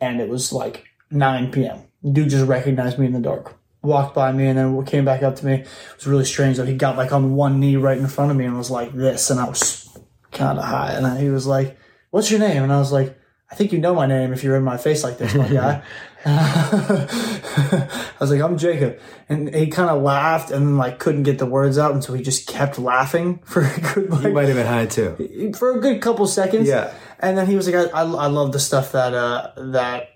and 0.00 0.22
it 0.22 0.30
was 0.30 0.54
like 0.54 0.86
9 1.10 1.52
p.m. 1.52 1.82
Dude 2.10 2.30
just 2.30 2.46
recognized 2.46 2.98
me 2.98 3.04
in 3.04 3.12
the 3.12 3.20
dark. 3.20 3.58
Walked 3.82 4.14
by 4.14 4.32
me 4.32 4.46
and 4.46 4.56
then 4.58 4.86
came 4.86 5.04
back 5.04 5.22
up 5.22 5.36
to 5.36 5.44
me. 5.44 5.52
It 5.56 5.68
was 5.96 6.06
really 6.06 6.24
strange 6.24 6.56
that 6.56 6.66
he 6.66 6.74
got 6.74 6.96
like 6.96 7.12
on 7.12 7.34
one 7.34 7.60
knee 7.60 7.76
right 7.76 7.98
in 7.98 8.06
front 8.06 8.30
of 8.30 8.36
me 8.38 8.46
and 8.46 8.56
was 8.56 8.70
like 8.70 8.94
this 8.94 9.28
and 9.28 9.38
I 9.38 9.46
was 9.46 9.86
kind 10.32 10.58
of 10.58 10.64
high 10.64 10.92
and 10.92 11.06
I, 11.06 11.20
he 11.20 11.28
was 11.28 11.46
like, 11.46 11.76
"What's 12.08 12.30
your 12.30 12.40
name?" 12.40 12.62
And 12.62 12.72
I 12.72 12.78
was 12.78 12.90
like, 12.90 13.17
"I 13.50 13.54
think 13.54 13.72
you 13.72 13.78
know 13.78 13.94
my 13.94 14.06
name 14.06 14.32
if 14.32 14.42
you're 14.44 14.56
in 14.56 14.64
my 14.64 14.76
face 14.76 15.02
like 15.04 15.18
this, 15.18 15.34
my 15.34 15.48
guy." 15.52 15.82
I 16.26 18.14
was 18.20 18.30
like, 18.30 18.40
I'm 18.40 18.58
Jacob. 18.58 18.98
And 19.28 19.54
he 19.54 19.68
kind 19.68 19.88
of 19.88 20.02
laughed 20.02 20.50
and 20.50 20.76
like 20.76 20.98
couldn't 20.98 21.22
get 21.22 21.38
the 21.38 21.46
words 21.46 21.78
out. 21.78 21.92
And 21.92 22.02
so 22.02 22.12
he 22.12 22.22
just 22.22 22.48
kept 22.48 22.78
laughing 22.78 23.38
for 23.44 23.62
a 23.62 23.80
good, 23.80 24.04
You 24.04 24.08
like, 24.10 24.32
might 24.32 24.48
have 24.48 24.56
been 24.56 24.66
high 24.66 24.86
too. 24.86 25.52
for 25.56 25.76
a 25.76 25.80
good 25.80 26.02
couple 26.02 26.26
seconds. 26.26 26.68
Yeah. 26.68 26.92
And 27.20 27.38
then 27.38 27.46
he 27.46 27.56
was 27.56 27.68
like, 27.68 27.92
I, 27.94 28.00
I, 28.00 28.02
I 28.02 28.26
love 28.26 28.52
the 28.52 28.58
stuff 28.58 28.92
that, 28.92 29.14
uh, 29.14 29.52
that, 29.72 30.08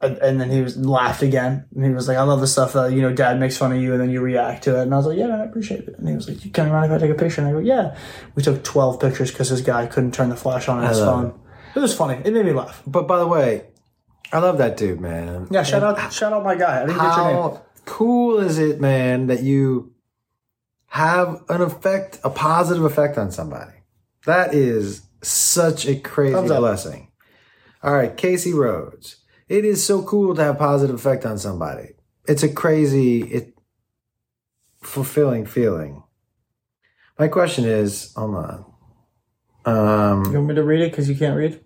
and 0.00 0.40
then 0.40 0.50
he 0.50 0.60
was 0.62 0.76
laughed 0.76 1.22
again. 1.22 1.66
And 1.74 1.84
he 1.84 1.90
was 1.90 2.06
like, 2.06 2.18
I 2.18 2.22
love 2.22 2.40
the 2.40 2.46
stuff 2.46 2.74
that, 2.74 2.92
you 2.92 3.02
know, 3.02 3.12
dad 3.12 3.40
makes 3.40 3.56
fun 3.56 3.72
of 3.72 3.80
you 3.80 3.92
and 3.92 4.00
then 4.00 4.10
you 4.10 4.20
react 4.20 4.64
to 4.64 4.78
it. 4.78 4.82
And 4.82 4.94
I 4.94 4.96
was 4.98 5.06
like, 5.06 5.18
yeah, 5.18 5.26
man, 5.26 5.40
I 5.40 5.44
appreciate 5.44 5.88
it. 5.88 5.98
And 5.98 6.08
he 6.08 6.14
was 6.14 6.28
like, 6.28 6.44
you 6.44 6.50
coming 6.52 6.72
around 6.72 6.84
if 6.84 6.92
I 6.92 6.98
take 6.98 7.10
a 7.10 7.14
picture? 7.14 7.40
And 7.40 7.48
I 7.50 7.52
go, 7.52 7.58
yeah. 7.58 7.96
We 8.36 8.42
took 8.42 8.62
12 8.62 9.00
pictures 9.00 9.32
because 9.32 9.50
this 9.50 9.60
guy 9.62 9.86
couldn't 9.86 10.12
turn 10.14 10.28
the 10.28 10.36
flash 10.36 10.68
on 10.68 10.78
on 10.78 10.88
his 10.88 10.98
phone. 11.00 11.26
It. 11.26 11.34
Was 11.74 11.94
funny. 11.94 12.20
It 12.24 12.32
made 12.32 12.44
me 12.46 12.52
laugh. 12.52 12.82
But 12.86 13.06
by 13.06 13.18
the 13.18 13.26
way, 13.26 13.64
I 14.32 14.38
love 14.38 14.58
that 14.58 14.76
dude, 14.76 15.00
man. 15.00 15.48
Yeah, 15.50 15.62
shout 15.62 15.82
out, 15.82 16.12
shout 16.12 16.32
out 16.32 16.44
my 16.44 16.54
guy. 16.54 16.82
I 16.82 16.86
didn't 16.86 16.98
get 16.98 17.16
your 17.16 17.26
name. 17.26 17.34
How 17.34 17.62
cool 17.84 18.38
is 18.40 18.58
it, 18.58 18.80
man, 18.80 19.28
that 19.28 19.42
you 19.42 19.94
have 20.86 21.42
an 21.48 21.60
effect, 21.62 22.18
a 22.24 22.30
positive 22.30 22.84
effect 22.84 23.16
on 23.18 23.30
somebody? 23.30 23.72
That 24.26 24.54
is 24.54 25.02
such 25.22 25.86
a 25.86 25.96
crazy 25.96 26.34
Thumbs 26.34 26.50
up. 26.50 26.58
blessing. 26.60 27.08
All 27.82 27.94
right, 27.94 28.16
Casey 28.16 28.52
Rhodes. 28.52 29.16
It 29.48 29.64
is 29.64 29.84
so 29.84 30.02
cool 30.02 30.34
to 30.34 30.42
have 30.42 30.58
positive 30.58 30.96
effect 30.96 31.24
on 31.24 31.38
somebody. 31.38 31.94
It's 32.26 32.42
a 32.42 32.48
crazy, 32.52 33.22
it 33.22 33.54
fulfilling 34.82 35.46
feeling. 35.46 36.02
My 37.18 37.28
question 37.28 37.64
is, 37.64 38.12
hold 38.14 38.34
on. 38.36 38.64
Um, 39.68 40.24
You 40.26 40.32
want 40.32 40.48
me 40.48 40.54
to 40.54 40.62
read 40.64 40.80
it 40.80 40.90
because 40.90 41.08
you 41.08 41.16
can't 41.16 41.36
read? 41.36 41.60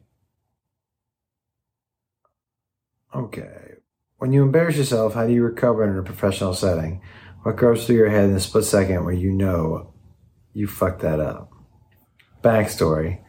Okay. 3.14 3.74
When 4.18 4.32
you 4.32 4.42
embarrass 4.42 4.76
yourself, 4.76 5.14
how 5.14 5.26
do 5.26 5.32
you 5.32 5.42
recover 5.42 5.84
in 5.84 5.98
a 5.98 6.02
professional 6.02 6.54
setting? 6.54 7.02
What 7.42 7.56
goes 7.56 7.86
through 7.86 7.96
your 7.96 8.08
head 8.10 8.30
in 8.30 8.36
a 8.36 8.40
split 8.40 8.64
second 8.64 9.04
where 9.04 9.14
you 9.14 9.32
know 9.32 9.92
you 10.52 10.66
fucked 10.66 11.00
that 11.02 11.20
up? 11.20 11.50
Backstory. 12.42 13.20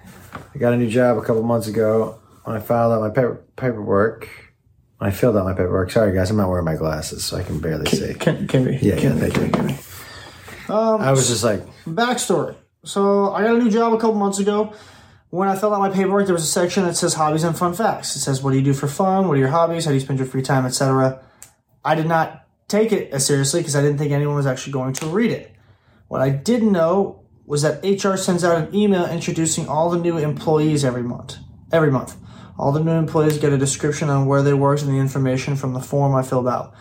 I 0.53 0.57
got 0.57 0.73
a 0.73 0.77
new 0.77 0.89
job 0.89 1.17
a 1.17 1.21
couple 1.21 1.43
months 1.43 1.67
ago. 1.67 2.19
When 2.43 2.55
I 2.55 2.59
filed 2.59 2.93
out 2.93 3.01
my 3.01 3.09
paper, 3.09 3.43
paperwork, 3.55 4.27
when 4.97 5.09
I 5.09 5.13
filled 5.13 5.37
out 5.37 5.45
my 5.45 5.53
paperwork. 5.53 5.91
Sorry, 5.91 6.13
guys, 6.13 6.29
I'm 6.29 6.37
not 6.37 6.49
wearing 6.49 6.65
my 6.65 6.75
glasses, 6.75 7.23
so 7.23 7.37
I 7.37 7.43
can 7.43 7.59
barely 7.59 7.85
see. 7.85 8.13
Can, 8.13 8.47
can 8.47 8.65
we? 8.65 8.77
Yeah, 8.77 8.97
can 8.97 9.17
yeah, 9.17 9.23
we? 9.23 9.29
thank 9.29 9.57
you. 9.57 10.73
Um, 10.73 11.01
I 11.01 11.11
was 11.11 11.27
just 11.27 11.43
like, 11.43 11.65
backstory. 11.85 12.55
So 12.85 13.31
I 13.31 13.43
got 13.43 13.55
a 13.55 13.57
new 13.57 13.69
job 13.69 13.93
a 13.93 13.97
couple 13.97 14.15
months 14.15 14.39
ago. 14.39 14.73
When 15.29 15.47
I 15.47 15.55
filled 15.55 15.73
out 15.73 15.79
my 15.79 15.89
paperwork, 15.89 16.25
there 16.25 16.35
was 16.35 16.43
a 16.43 16.47
section 16.47 16.83
that 16.83 16.95
says 16.95 17.13
hobbies 17.13 17.43
and 17.43 17.57
fun 17.57 17.73
facts. 17.73 18.15
It 18.15 18.19
says 18.19 18.43
what 18.43 18.51
do 18.51 18.57
you 18.57 18.63
do 18.63 18.73
for 18.73 18.87
fun, 18.87 19.27
what 19.27 19.35
are 19.35 19.39
your 19.39 19.47
hobbies, 19.47 19.85
how 19.85 19.91
do 19.91 19.95
you 19.95 20.01
spend 20.01 20.19
your 20.19 20.27
free 20.27 20.41
time, 20.41 20.65
etc. 20.65 21.23
I 21.83 21.95
did 21.95 22.07
not 22.07 22.45
take 22.67 22.91
it 22.91 23.11
as 23.11 23.25
seriously 23.25 23.61
because 23.61 23.75
I 23.75 23.81
didn't 23.81 23.97
think 23.97 24.11
anyone 24.11 24.35
was 24.35 24.45
actually 24.45 24.73
going 24.73 24.93
to 24.95 25.07
read 25.07 25.31
it. 25.31 25.55
What 26.07 26.21
I 26.21 26.29
didn't 26.29 26.71
know 26.71 27.23
was 27.45 27.61
that 27.61 27.83
HR 27.83 28.17
sends 28.17 28.43
out 28.43 28.61
an 28.61 28.75
email 28.75 29.05
introducing 29.05 29.67
all 29.67 29.89
the 29.89 29.97
new 29.97 30.17
employees 30.17 30.83
every 30.83 31.03
month. 31.03 31.37
Every 31.71 31.89
month. 31.89 32.15
All 32.57 32.71
the 32.71 32.83
new 32.83 32.91
employees 32.91 33.37
get 33.37 33.53
a 33.53 33.57
description 33.57 34.09
on 34.09 34.27
where 34.27 34.43
they 34.43 34.53
worked 34.53 34.83
and 34.83 34.91
the 34.93 34.99
information 34.99 35.55
from 35.55 35.73
the 35.73 35.79
form 35.79 36.13
I 36.15 36.21
filled 36.21 36.47
out. 36.47 36.73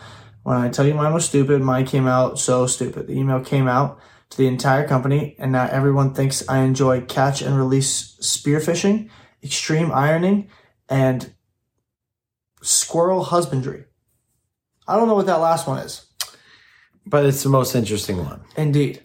When 0.43 0.57
I 0.57 0.69
tell 0.69 0.85
you 0.85 0.93
mine 0.93 1.13
was 1.13 1.25
stupid, 1.25 1.61
mine 1.61 1.85
came 1.85 2.07
out 2.07 2.37
so 2.37 2.67
stupid. 2.67 3.07
The 3.07 3.17
email 3.17 3.39
came 3.39 3.67
out 3.67 3.99
to 4.33 4.37
the 4.37 4.47
entire 4.47 4.87
company, 4.87 5.35
and 5.39 5.51
now 5.51 5.67
everyone 5.67 6.13
thinks 6.13 6.47
I 6.49 6.59
enjoy 6.59 7.01
catch 7.01 7.41
and 7.41 7.55
release 7.55 8.17
spearfishing, 8.21 9.09
extreme 9.43 9.91
ironing, 9.91 10.49
and 10.89 11.33
squirrel 12.61 13.23
husbandry. 13.23 13.85
I 14.87 14.97
don't 14.97 15.07
know 15.07 15.15
what 15.15 15.27
that 15.27 15.39
last 15.39 15.67
one 15.67 15.79
is. 15.79 16.05
But 17.05 17.25
it's 17.25 17.43
the 17.43 17.49
most 17.49 17.75
interesting 17.75 18.17
one. 18.17 18.41
Indeed. 18.57 19.01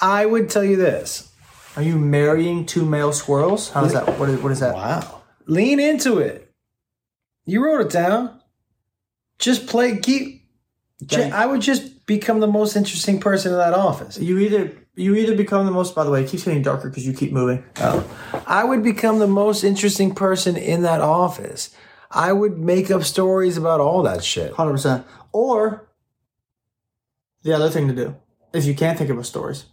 I 0.00 0.26
would 0.26 0.50
tell 0.50 0.64
you 0.64 0.76
this. 0.76 1.32
Are 1.76 1.82
you 1.82 1.98
marrying 1.98 2.66
two 2.66 2.84
male 2.84 3.12
squirrels? 3.12 3.70
How 3.70 3.84
is 3.84 3.92
that? 3.92 4.18
What 4.18 4.28
is, 4.28 4.40
what 4.40 4.52
is 4.52 4.60
that? 4.60 4.74
Wow. 4.74 5.22
Lean 5.46 5.80
into 5.80 6.18
it. 6.18 6.52
You 7.46 7.64
wrote 7.64 7.80
it 7.80 7.90
down. 7.90 8.40
Just 9.38 9.66
play, 9.66 9.98
keep. 9.98 10.44
I 11.12 11.46
would 11.46 11.62
just 11.62 11.87
become 12.08 12.40
the 12.40 12.48
most 12.48 12.74
interesting 12.74 13.20
person 13.20 13.52
in 13.52 13.58
that 13.58 13.74
office. 13.74 14.18
You 14.18 14.38
either 14.38 14.72
you 14.96 15.14
either 15.14 15.36
become 15.36 15.64
the 15.66 15.70
most. 15.70 15.94
By 15.94 16.02
the 16.02 16.10
way, 16.10 16.24
it 16.24 16.28
keeps 16.28 16.42
getting 16.42 16.62
darker 16.62 16.88
because 16.88 17.06
you 17.06 17.12
keep 17.12 17.32
moving. 17.32 17.62
Oh. 17.76 18.02
I 18.48 18.64
would 18.64 18.82
become 18.82 19.20
the 19.20 19.28
most 19.28 19.62
interesting 19.62 20.12
person 20.14 20.56
in 20.56 20.82
that 20.82 21.00
office. 21.00 21.70
I 22.10 22.32
would 22.32 22.58
make 22.58 22.90
up 22.90 23.04
stories 23.04 23.56
about 23.56 23.78
all 23.80 24.02
that 24.02 24.24
shit. 24.24 24.54
Hundred 24.54 24.72
percent. 24.72 25.06
Or 25.30 25.86
the 27.42 27.52
other 27.54 27.70
thing 27.70 27.86
to 27.88 27.94
do, 27.94 28.16
if 28.52 28.64
you 28.64 28.74
can't 28.74 28.98
think 28.98 29.10
of 29.10 29.18
a 29.18 29.22
stories, 29.24 29.66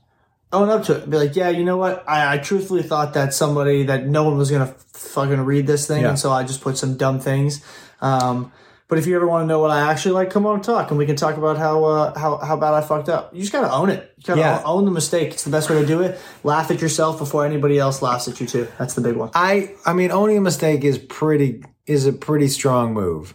own 0.51 0.69
up 0.69 0.83
to 0.83 0.97
it. 0.97 1.09
Be 1.09 1.17
like, 1.17 1.35
yeah, 1.35 1.49
you 1.49 1.63
know 1.63 1.77
what? 1.77 2.03
I, 2.07 2.35
I 2.35 2.37
truthfully 2.37 2.83
thought 2.83 3.13
that 3.13 3.33
somebody 3.33 3.83
that 3.85 4.05
no 4.05 4.25
one 4.25 4.37
was 4.37 4.51
gonna 4.51 4.75
fucking 4.93 5.39
read 5.41 5.65
this 5.65 5.87
thing, 5.87 6.01
Yeah. 6.03 6.09
and 6.09 6.19
so 6.19 6.31
I 6.31 6.43
just 6.43 6.61
put 6.61 6.77
some 6.77 6.97
dumb 6.97 7.19
things. 7.21 7.63
Um, 8.01 8.51
but 8.87 8.97
if 8.99 9.07
you 9.07 9.15
ever 9.15 9.27
want 9.27 9.43
to 9.43 9.47
know 9.47 9.59
what 9.59 9.71
I 9.71 9.91
actually 9.91 10.11
like, 10.13 10.29
come 10.29 10.45
on 10.45 10.55
and 10.55 10.63
talk, 10.63 10.89
and 10.91 10.97
we 10.97 11.05
can 11.05 11.15
talk 11.15 11.37
about 11.37 11.57
how 11.57 11.83
uh, 11.83 12.17
how 12.19 12.37
how 12.37 12.55
bad 12.55 12.73
I 12.73 12.81
fucked 12.81 13.09
up. 13.09 13.33
You 13.33 13.41
just 13.41 13.51
gotta 13.51 13.71
own 13.71 13.89
it. 13.89 14.13
You 14.17 14.23
gotta 14.23 14.39
Yeah. 14.41 14.61
own 14.65 14.85
the 14.85 14.91
mistake. 14.91 15.33
It's 15.33 15.43
the 15.43 15.49
best 15.49 15.69
way 15.69 15.79
to 15.81 15.85
do 15.87 16.01
it. 16.01 16.19
Laugh 16.43 16.69
at 16.71 16.81
yourself 16.81 17.17
before 17.17 17.45
anybody 17.45 17.79
else 17.79 18.01
laughs 18.01 18.27
at 18.27 18.39
you 18.39 18.47
too. 18.47 18.67
That's 18.77 18.93
the 18.93 19.01
big 19.01 19.15
one. 19.15 19.29
I 19.33 19.71
I 19.85 19.93
mean 19.93 20.11
owning 20.11 20.37
a 20.37 20.41
mistake 20.41 20.83
is 20.83 20.97
pretty 20.97 21.63
is 21.87 22.05
a 22.05 22.13
pretty 22.13 22.47
strong 22.47 22.93
move. 22.93 23.33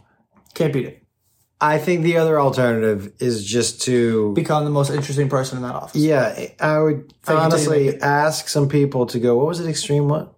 Can't 0.55 0.73
beat 0.73 0.87
it. 0.87 0.97
I 1.63 1.77
think 1.77 2.05
the 2.05 2.17
other 2.17 2.41
alternative 2.41 3.13
is 3.19 3.45
just 3.45 3.83
to 3.83 4.33
Become 4.33 4.65
the 4.65 4.71
most 4.71 4.91
interesting 4.91 5.29
person 5.29 5.59
in 5.59 5.63
that 5.65 5.75
office. 5.75 6.01
yeah, 6.01 6.47
I 6.59 6.79
would 6.81 6.97
Fake 6.97 7.05
it 7.05 7.25
till 7.27 7.35
you 7.35 7.41
honestly 7.41 8.01
ask 8.01 8.49
some 8.49 8.67
people 8.69 9.05
to 9.07 9.19
go, 9.19 9.37
what 9.37 9.47
was 9.47 9.61
it 9.61 9.69
extreme 9.69 10.09
what? 10.09 10.33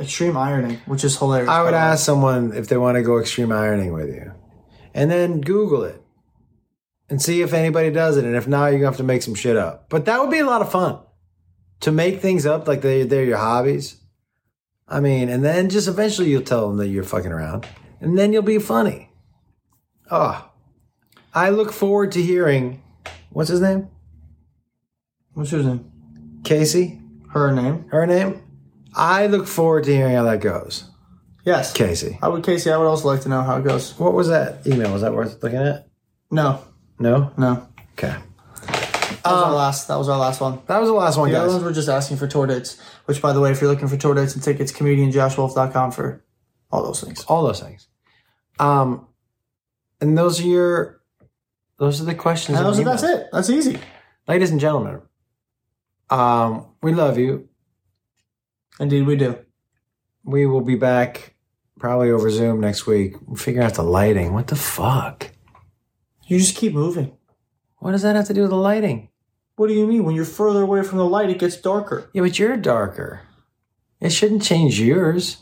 Extreme 0.00 0.36
ironing, 0.36 0.78
which 0.86 1.04
is 1.04 1.18
hilarious. 1.18 1.50
I 1.50 1.62
would 1.62 1.66
by 1.66 1.70
the 1.72 1.76
way. 1.76 1.82
ask 1.92 2.04
someone 2.04 2.52
if 2.54 2.68
they 2.68 2.78
want 2.78 2.96
to 2.96 3.02
go 3.02 3.18
extreme 3.18 3.52
ironing 3.52 3.92
with 3.92 4.08
you. 4.08 4.32
And 4.94 5.10
then 5.10 5.40
Google 5.40 5.84
it 5.84 6.02
and 7.10 7.20
see 7.20 7.42
if 7.42 7.52
anybody 7.52 7.90
does 7.90 8.16
it. 8.16 8.24
And 8.24 8.34
if 8.34 8.48
not, 8.48 8.68
you're 8.68 8.80
to 8.80 8.86
have 8.86 8.96
to 8.96 9.02
make 9.02 9.22
some 9.22 9.34
shit 9.34 9.56
up. 9.56 9.90
But 9.90 10.06
that 10.06 10.20
would 10.20 10.30
be 10.30 10.38
a 10.38 10.46
lot 10.46 10.62
of 10.62 10.72
fun 10.72 11.00
to 11.80 11.92
make 11.92 12.20
things 12.20 12.46
up 12.46 12.66
like 12.66 12.80
they, 12.82 13.02
they're 13.02 13.24
your 13.24 13.38
hobbies. 13.38 13.96
I 14.88 15.00
mean, 15.00 15.28
and 15.28 15.44
then 15.44 15.68
just 15.68 15.86
eventually 15.86 16.30
you'll 16.30 16.42
tell 16.42 16.68
them 16.68 16.78
that 16.78 16.88
you're 16.88 17.04
fucking 17.04 17.30
around. 17.30 17.66
And 18.00 18.18
then 18.18 18.32
you'll 18.32 18.42
be 18.42 18.58
funny. 18.58 19.10
Oh, 20.10 20.50
I 21.34 21.50
look 21.50 21.72
forward 21.72 22.12
to 22.12 22.22
hearing 22.22 22.82
what's 23.30 23.50
his 23.50 23.60
name? 23.60 23.88
What's 25.34 25.50
his 25.50 25.64
name? 25.64 25.90
Casey? 26.42 27.00
Her 27.28 27.52
name? 27.52 27.86
Her 27.90 28.06
name? 28.06 28.42
I 28.94 29.26
look 29.26 29.46
forward 29.46 29.84
to 29.84 29.94
hearing 29.94 30.14
how 30.14 30.24
that 30.24 30.40
goes. 30.40 30.84
Yes. 31.44 31.72
Casey. 31.72 32.18
I 32.22 32.28
would, 32.28 32.44
Casey. 32.44 32.70
I 32.70 32.76
would 32.76 32.86
also 32.86 33.06
like 33.08 33.22
to 33.22 33.28
know 33.28 33.42
how 33.42 33.56
it 33.58 33.64
goes. 33.64 33.98
What 33.98 34.12
was 34.12 34.28
that 34.28 34.66
email? 34.66 34.92
Was 34.92 35.02
that 35.02 35.14
worth 35.14 35.42
looking 35.42 35.58
at? 35.58 35.88
No, 36.30 36.62
No? 36.98 37.32
no. 37.36 37.66
Okay. 37.92 38.14
That 38.66 39.32
was 39.32 39.42
our 39.44 39.52
last. 39.54 39.88
That 39.88 39.96
was 39.96 40.08
our 40.08 40.18
last 40.18 40.40
one. 40.40 40.60
That 40.66 40.78
was 40.80 40.88
the 40.88 40.94
last 40.94 41.18
one, 41.18 41.28
The 41.30 41.36
other 41.36 41.46
guys. 41.48 41.52
ones 41.54 41.64
were 41.64 41.72
just 41.72 41.88
asking 41.90 42.16
for 42.16 42.26
tour 42.26 42.46
dates. 42.46 42.78
Which, 43.04 43.20
by 43.20 43.32
the 43.34 43.40
way, 43.40 43.50
if 43.50 43.60
you're 43.60 43.70
looking 43.70 43.88
for 43.88 43.96
tour 43.98 44.14
dates 44.14 44.34
and 44.34 44.42
tickets, 44.42 44.72
comedianjoshwolf.com 44.72 45.90
for 45.92 46.24
all 46.72 46.82
those 46.82 47.02
things. 47.02 47.24
All 47.24 47.42
those 47.44 47.60
things. 47.60 47.88
Um, 48.58 49.06
and 50.00 50.16
those 50.16 50.40
are 50.40 50.46
your, 50.46 51.00
those 51.78 52.00
are 52.00 52.04
the 52.04 52.14
questions. 52.14 52.56
And 52.58 52.66
of 52.66 52.74
those, 52.76 52.82
the 52.82 52.90
that's 52.90 53.02
emails. 53.02 53.20
it. 53.20 53.28
That's 53.32 53.50
easy. 53.50 53.78
Ladies 54.26 54.50
and 54.52 54.60
gentlemen, 54.60 55.02
um, 56.08 56.66
we 56.82 56.94
love 56.94 57.18
you. 57.18 57.48
Indeed, 58.80 59.06
we 59.06 59.14
do. 59.16 59.38
We 60.24 60.46
will 60.46 60.62
be 60.62 60.74
back 60.74 61.34
probably 61.78 62.10
over 62.10 62.30
Zoom 62.30 62.60
next 62.60 62.86
week. 62.86 63.14
We'll 63.26 63.36
figure 63.36 63.62
out 63.62 63.74
the 63.74 63.82
lighting. 63.82 64.32
What 64.32 64.48
the 64.48 64.56
fuck? 64.56 65.30
You 66.26 66.38
just 66.38 66.56
keep 66.56 66.72
moving. 66.74 67.16
What 67.78 67.92
does 67.92 68.02
that 68.02 68.16
have 68.16 68.26
to 68.26 68.34
do 68.34 68.42
with 68.42 68.50
the 68.50 68.56
lighting? 68.56 69.08
What 69.56 69.68
do 69.68 69.74
you 69.74 69.86
mean? 69.86 70.04
When 70.04 70.14
you're 70.14 70.24
further 70.24 70.62
away 70.62 70.82
from 70.82 70.98
the 70.98 71.04
light, 71.06 71.30
it 71.30 71.38
gets 71.38 71.56
darker. 71.56 72.10
Yeah, 72.14 72.22
but 72.22 72.38
you're 72.38 72.56
darker. 72.56 73.20
It 74.00 74.10
shouldn't 74.10 74.42
change 74.42 74.80
yours. 74.80 75.38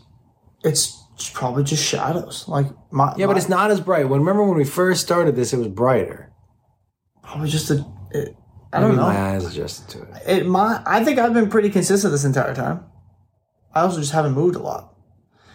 It's 0.65 1.01
probably 1.35 1.63
just 1.65 1.85
shadows. 1.85 2.47
Like 2.49 2.67
my 2.91 3.15
Yeah, 3.17 3.27
my- 3.27 3.33
but 3.35 3.37
it's 3.37 3.49
not 3.49 3.71
as 3.71 3.81
bright. 3.81 4.09
When 4.09 4.21
remember 4.21 4.45
when 4.45 4.57
we 4.57 4.65
first 4.65 5.01
started 5.03 5.37
this, 5.37 5.53
it 5.53 5.59
was 5.59 5.69
brighter. 5.69 6.33
probably 7.23 7.49
just 7.49 7.71
a. 7.71 7.85
It, 8.11 8.37
I 8.73 8.81
don't 8.81 8.97
know. 8.97 9.03
My 9.03 9.33
eyes 9.35 9.45
adjusted 9.45 9.89
to 9.91 10.03
it. 10.03 10.09
It 10.27 10.47
my 10.47 10.83
I 10.87 11.05
think 11.05 11.19
I've 11.19 11.35
been 11.35 11.49
pretty 11.49 11.71
consistent 11.71 12.11
this 12.13 12.25
entire 12.25 12.55
time. 12.55 12.85
I 13.79 13.83
also 13.83 14.01
just 14.01 14.13
haven't 14.13 14.33
moved 14.33 14.57
a 14.57 14.59
lot. 14.59 14.95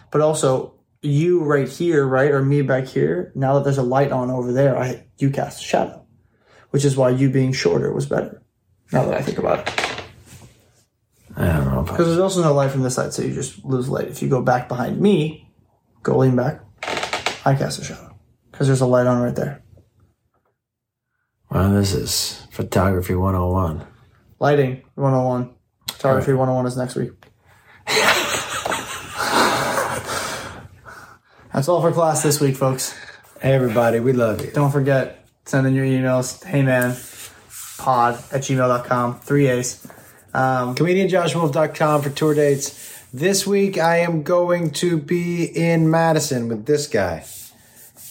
But 0.10 0.22
also 0.22 0.76
you 1.02 1.44
right 1.44 1.68
here, 1.68 2.08
right, 2.08 2.32
or 2.32 2.42
me 2.42 2.62
back 2.62 2.86
here, 2.86 3.34
now 3.36 3.56
that 3.56 3.66
there's 3.66 3.78
a 3.78 3.84
light 3.84 4.12
on 4.12 4.32
over 4.32 4.54
there, 4.54 4.78
I 4.78 5.06
you 5.18 5.30
cast 5.30 5.60
a 5.60 5.64
shadow. 5.64 6.06
Which 6.70 6.86
is 6.86 6.96
why 6.96 7.10
you 7.10 7.30
being 7.30 7.52
shorter 7.52 7.94
was 7.94 8.06
better. 8.06 8.42
Now 8.92 9.06
that 9.06 9.16
I 9.16 9.22
think 9.22 9.38
about 9.38 9.68
it. 9.68 9.94
I 11.36 11.48
don't 11.48 11.66
know. 11.66 11.84
Because 11.84 12.08
there's 12.08 12.20
also 12.20 12.42
no 12.42 12.54
light 12.54 12.72
from 12.72 12.84
this 12.84 12.96
side, 12.96 13.14
so 13.14 13.24
you 13.24 13.34
just 13.34 13.64
lose 13.66 13.90
light. 13.90 14.08
If 14.08 14.22
you 14.22 14.30
go 14.30 14.42
back 14.42 14.68
behind 14.68 15.00
me, 15.00 15.50
go 16.02 16.18
lean 16.18 16.36
back, 16.36 16.62
I 17.46 17.56
cast 17.56 17.80
a 17.80 17.84
shadow. 17.84 18.16
Because 18.52 18.68
there's 18.68 18.82
a 18.82 18.86
light 18.86 19.08
on 19.08 19.22
right 19.22 19.36
there. 19.36 19.64
well, 21.50 21.74
this 21.74 21.94
is 21.94 22.48
photography 22.52 23.16
101. 23.16 23.86
Lighting 24.40 24.84
101. 24.96 25.56
Photography 25.92 26.34
101 26.34 26.66
is 26.68 26.78
next 26.78 26.96
week. 26.96 27.12
That's 31.54 31.68
all 31.68 31.82
for 31.82 31.92
class 31.92 32.24
this 32.24 32.40
week, 32.40 32.56
folks. 32.56 32.94
Hey, 33.42 33.54
everybody, 33.54 34.00
we 34.00 34.14
love 34.14 34.44
you. 34.44 34.52
Don't 34.52 34.72
forget, 34.72 35.26
send 35.46 35.68
in 35.68 35.76
your 35.76 35.86
emails. 35.86 36.44
Hey 36.44 36.64
man, 36.64 36.96
pod 37.78 38.16
at 38.32 38.42
gmail.com. 38.42 39.20
Three 39.20 39.48
A's. 39.48 39.86
Um, 40.34 40.74
ComedianJoshWolf.com 40.76 42.02
for 42.02 42.10
tour 42.10 42.34
dates. 42.34 42.90
This 43.14 43.46
week, 43.46 43.78
I 43.78 43.98
am 43.98 44.24
going 44.24 44.72
to 44.72 44.98
be 44.98 45.44
in 45.46 45.92
Madison 45.92 46.48
with 46.48 46.66
this 46.66 46.88
guy. 46.88 47.20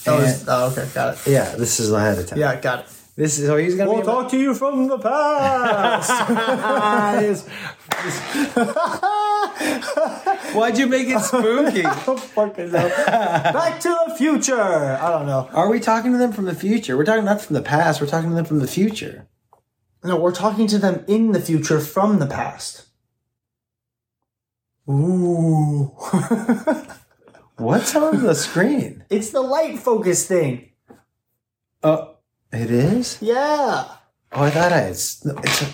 was- 0.07 0.45
oh, 0.47 0.71
okay, 0.71 0.89
got 0.95 1.15
it. 1.15 1.27
Yeah, 1.27 1.57
this 1.57 1.81
is 1.81 1.91
ahead 1.91 2.19
of 2.19 2.29
time. 2.29 2.39
Yeah, 2.39 2.61
got 2.61 2.81
it. 2.81 2.87
This 3.17 3.39
is 3.39 3.47
so 3.47 3.57
he's 3.59 3.75
gonna 3.75 3.91
We'll 3.91 4.01
be. 4.01 4.07
talk 4.07 4.31
to 4.31 4.39
you 4.39 4.55
from 4.55 4.87
the 4.87 4.99
past. 4.99 6.09
Why'd 10.55 10.79
you 10.79 10.87
make 10.87 11.09
it 11.09 11.21
spooky? 11.21 11.81
Hell. 11.83 12.17
Back 13.53 13.81
to 13.81 13.97
the 14.09 14.15
future. 14.17 14.61
I 14.61 15.11
don't 15.11 15.27
know. 15.27 15.49
Are 15.53 15.69
we 15.71 15.81
talking 15.81 16.13
to 16.13 16.19
them 16.19 16.33
from 16.33 16.45
the 16.47 16.55
future? 16.55 16.97
We're 16.97 17.05
talking 17.05 17.25
not 17.25 17.41
from 17.41 17.55
the 17.55 17.63
past. 17.63 18.01
We're 18.01 18.07
talking 18.07 18.31
to 18.31 18.37
them 18.37 18.45
from 18.45 18.59
the 18.61 18.67
future. 18.67 19.29
No, 20.05 20.17
we're 20.19 20.33
talking 20.35 20.67
to 20.69 20.79
them 20.79 21.05
in 21.09 21.33
the 21.33 21.41
future 21.41 21.79
from 21.81 22.19
the 22.19 22.27
past. 22.27 22.87
Ooh. 24.89 25.85
What's 27.57 27.95
on 27.95 28.23
the 28.23 28.35
screen? 28.35 29.05
it's 29.09 29.31
the 29.31 29.41
light 29.41 29.79
focus 29.79 30.27
thing. 30.27 30.71
Oh, 31.85 32.17
it 32.53 32.71
is. 32.71 33.19
Yeah. 33.21 33.85
Oh, 34.33 34.43
I 34.43 34.51
thought 34.51 34.73
I 34.73 34.79
had. 34.79 34.91
s- 34.91 35.25
no, 35.25 35.35
It's 35.39 35.63
a. 35.63 35.67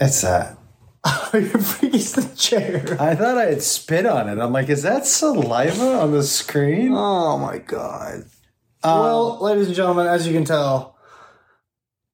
It's 0.00 0.24
a. 0.24 0.56
You're 1.32 1.42
freaking 1.42 2.14
the 2.14 2.36
chair. 2.36 2.96
I 3.00 3.14
thought 3.14 3.36
I 3.38 3.46
had 3.46 3.62
spit 3.62 4.06
on 4.06 4.28
it. 4.28 4.38
I'm 4.38 4.52
like, 4.52 4.68
is 4.68 4.82
that 4.82 5.06
saliva 5.06 6.00
on 6.00 6.12
the 6.12 6.22
screen? 6.22 6.92
Oh 6.94 7.38
my 7.38 7.58
god. 7.58 8.24
Um, 8.84 9.00
well, 9.00 9.38
ladies 9.42 9.66
and 9.68 9.76
gentlemen, 9.76 10.06
as 10.06 10.26
you 10.26 10.32
can 10.32 10.44
tell, 10.44 10.96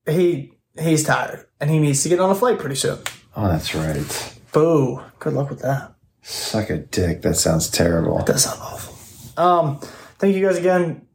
he 0.09 0.53
he's 0.79 1.05
tired 1.05 1.47
and 1.61 1.69
he 1.71 1.79
needs 1.79 2.03
to 2.03 2.09
get 2.09 2.21
on 2.21 2.31
a 2.31 2.35
flight 2.35 2.59
pretty 2.59 2.77
soon. 2.77 2.99
oh, 3.37 3.49
that's 3.49 3.75
right. 3.75 4.35
Boo. 4.53 5.03
Good 5.19 5.35
luck 5.35 5.51
with 5.51 5.61
that. 5.61 5.95
Suck 6.23 6.71
a 6.71 6.79
dick. 6.79 7.23
That 7.23 7.35
sounds 7.35 7.69
terrible. 7.71 8.23
That 8.25 8.39
sounds 8.39 8.61
awful. 8.61 9.43
Um, 9.43 9.79
thank 10.19 10.35
you 10.35 10.45
guys 10.47 10.57
again. 10.59 11.07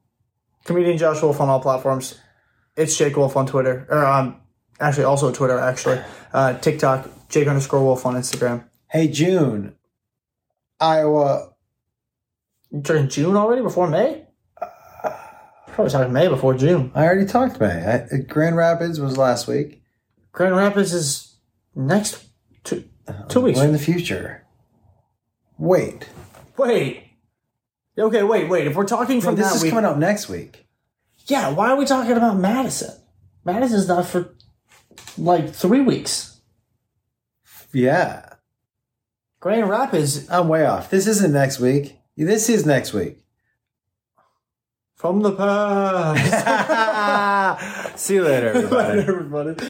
Comedian 0.65 0.97
Josh 0.97 1.21
Wolf 1.21 1.41
on 1.41 1.49
all 1.49 1.59
platforms. 1.59 2.19
It's 2.75 2.97
Jake 2.97 3.15
Wolf 3.17 3.35
on 3.35 3.45
Twitter. 3.45 3.85
Or 3.89 4.05
um 4.05 4.37
actually 4.79 5.03
also 5.05 5.31
Twitter 5.31 5.57
actually. 5.59 6.01
Uh 6.33 6.57
TikTok, 6.57 7.09
Jake 7.33 7.47
underscore 7.47 7.83
Wolf 7.83 8.05
on 8.05 8.13
Instagram. 8.13 8.63
Hey, 8.87 9.07
June. 9.07 9.73
Iowa. 10.79 11.49
You 12.69 12.81
talking 12.81 13.09
June 13.09 13.35
already 13.35 13.63
before 13.63 13.87
May? 13.87 14.25
Probably 15.67 15.91
talking 15.91 16.13
May 16.13 16.27
before 16.27 16.53
June. 16.53 16.91
I 16.93 17.05
already 17.05 17.25
talked 17.25 17.59
May. 17.59 17.65
I, 17.65 17.95
uh, 18.01 18.17
Grand 18.27 18.55
Rapids 18.55 18.99
was 18.99 19.17
last 19.17 19.47
week. 19.47 19.81
Grand 20.31 20.55
Rapids 20.55 20.93
is 20.93 21.35
next 21.73 22.23
two 22.63 22.83
two 23.29 23.41
weeks. 23.41 23.57
We're 23.57 23.65
in 23.65 23.71
the 23.71 23.79
future. 23.79 24.45
Wait. 25.57 26.07
Wait. 26.55 27.03
Okay, 27.97 28.21
wait, 28.21 28.47
wait. 28.47 28.67
If 28.67 28.75
we're 28.75 28.85
talking 28.85 29.21
from 29.21 29.35
this 29.35 29.49
that 29.49 29.55
is 29.55 29.63
week, 29.63 29.71
coming 29.71 29.85
up 29.85 29.97
next 29.97 30.29
week. 30.29 30.67
yeah. 31.25 31.49
Why 31.49 31.71
are 31.71 31.77
we 31.77 31.85
talking 31.85 32.11
about 32.15 32.37
Madison? 32.37 32.95
Madison's 33.43 33.87
not 33.87 34.05
for 34.05 34.35
like 35.17 35.51
three 35.51 35.81
weeks. 35.81 36.32
Yeah. 37.73 38.29
Grand 39.39 39.67
Rapids 39.69 40.29
I'm 40.29 40.47
way 40.47 40.65
off. 40.65 40.89
This 40.89 41.07
isn't 41.07 41.33
next 41.33 41.59
week. 41.59 41.97
This 42.15 42.47
is 42.49 42.65
next 42.65 42.93
week. 42.93 43.19
from 44.95 45.21
the 45.21 45.33
past. 45.33 46.29
See 47.99 48.13
you 48.15 48.23
later, 48.23 48.49
everybody. 48.49 48.99
everybody. 49.07 49.55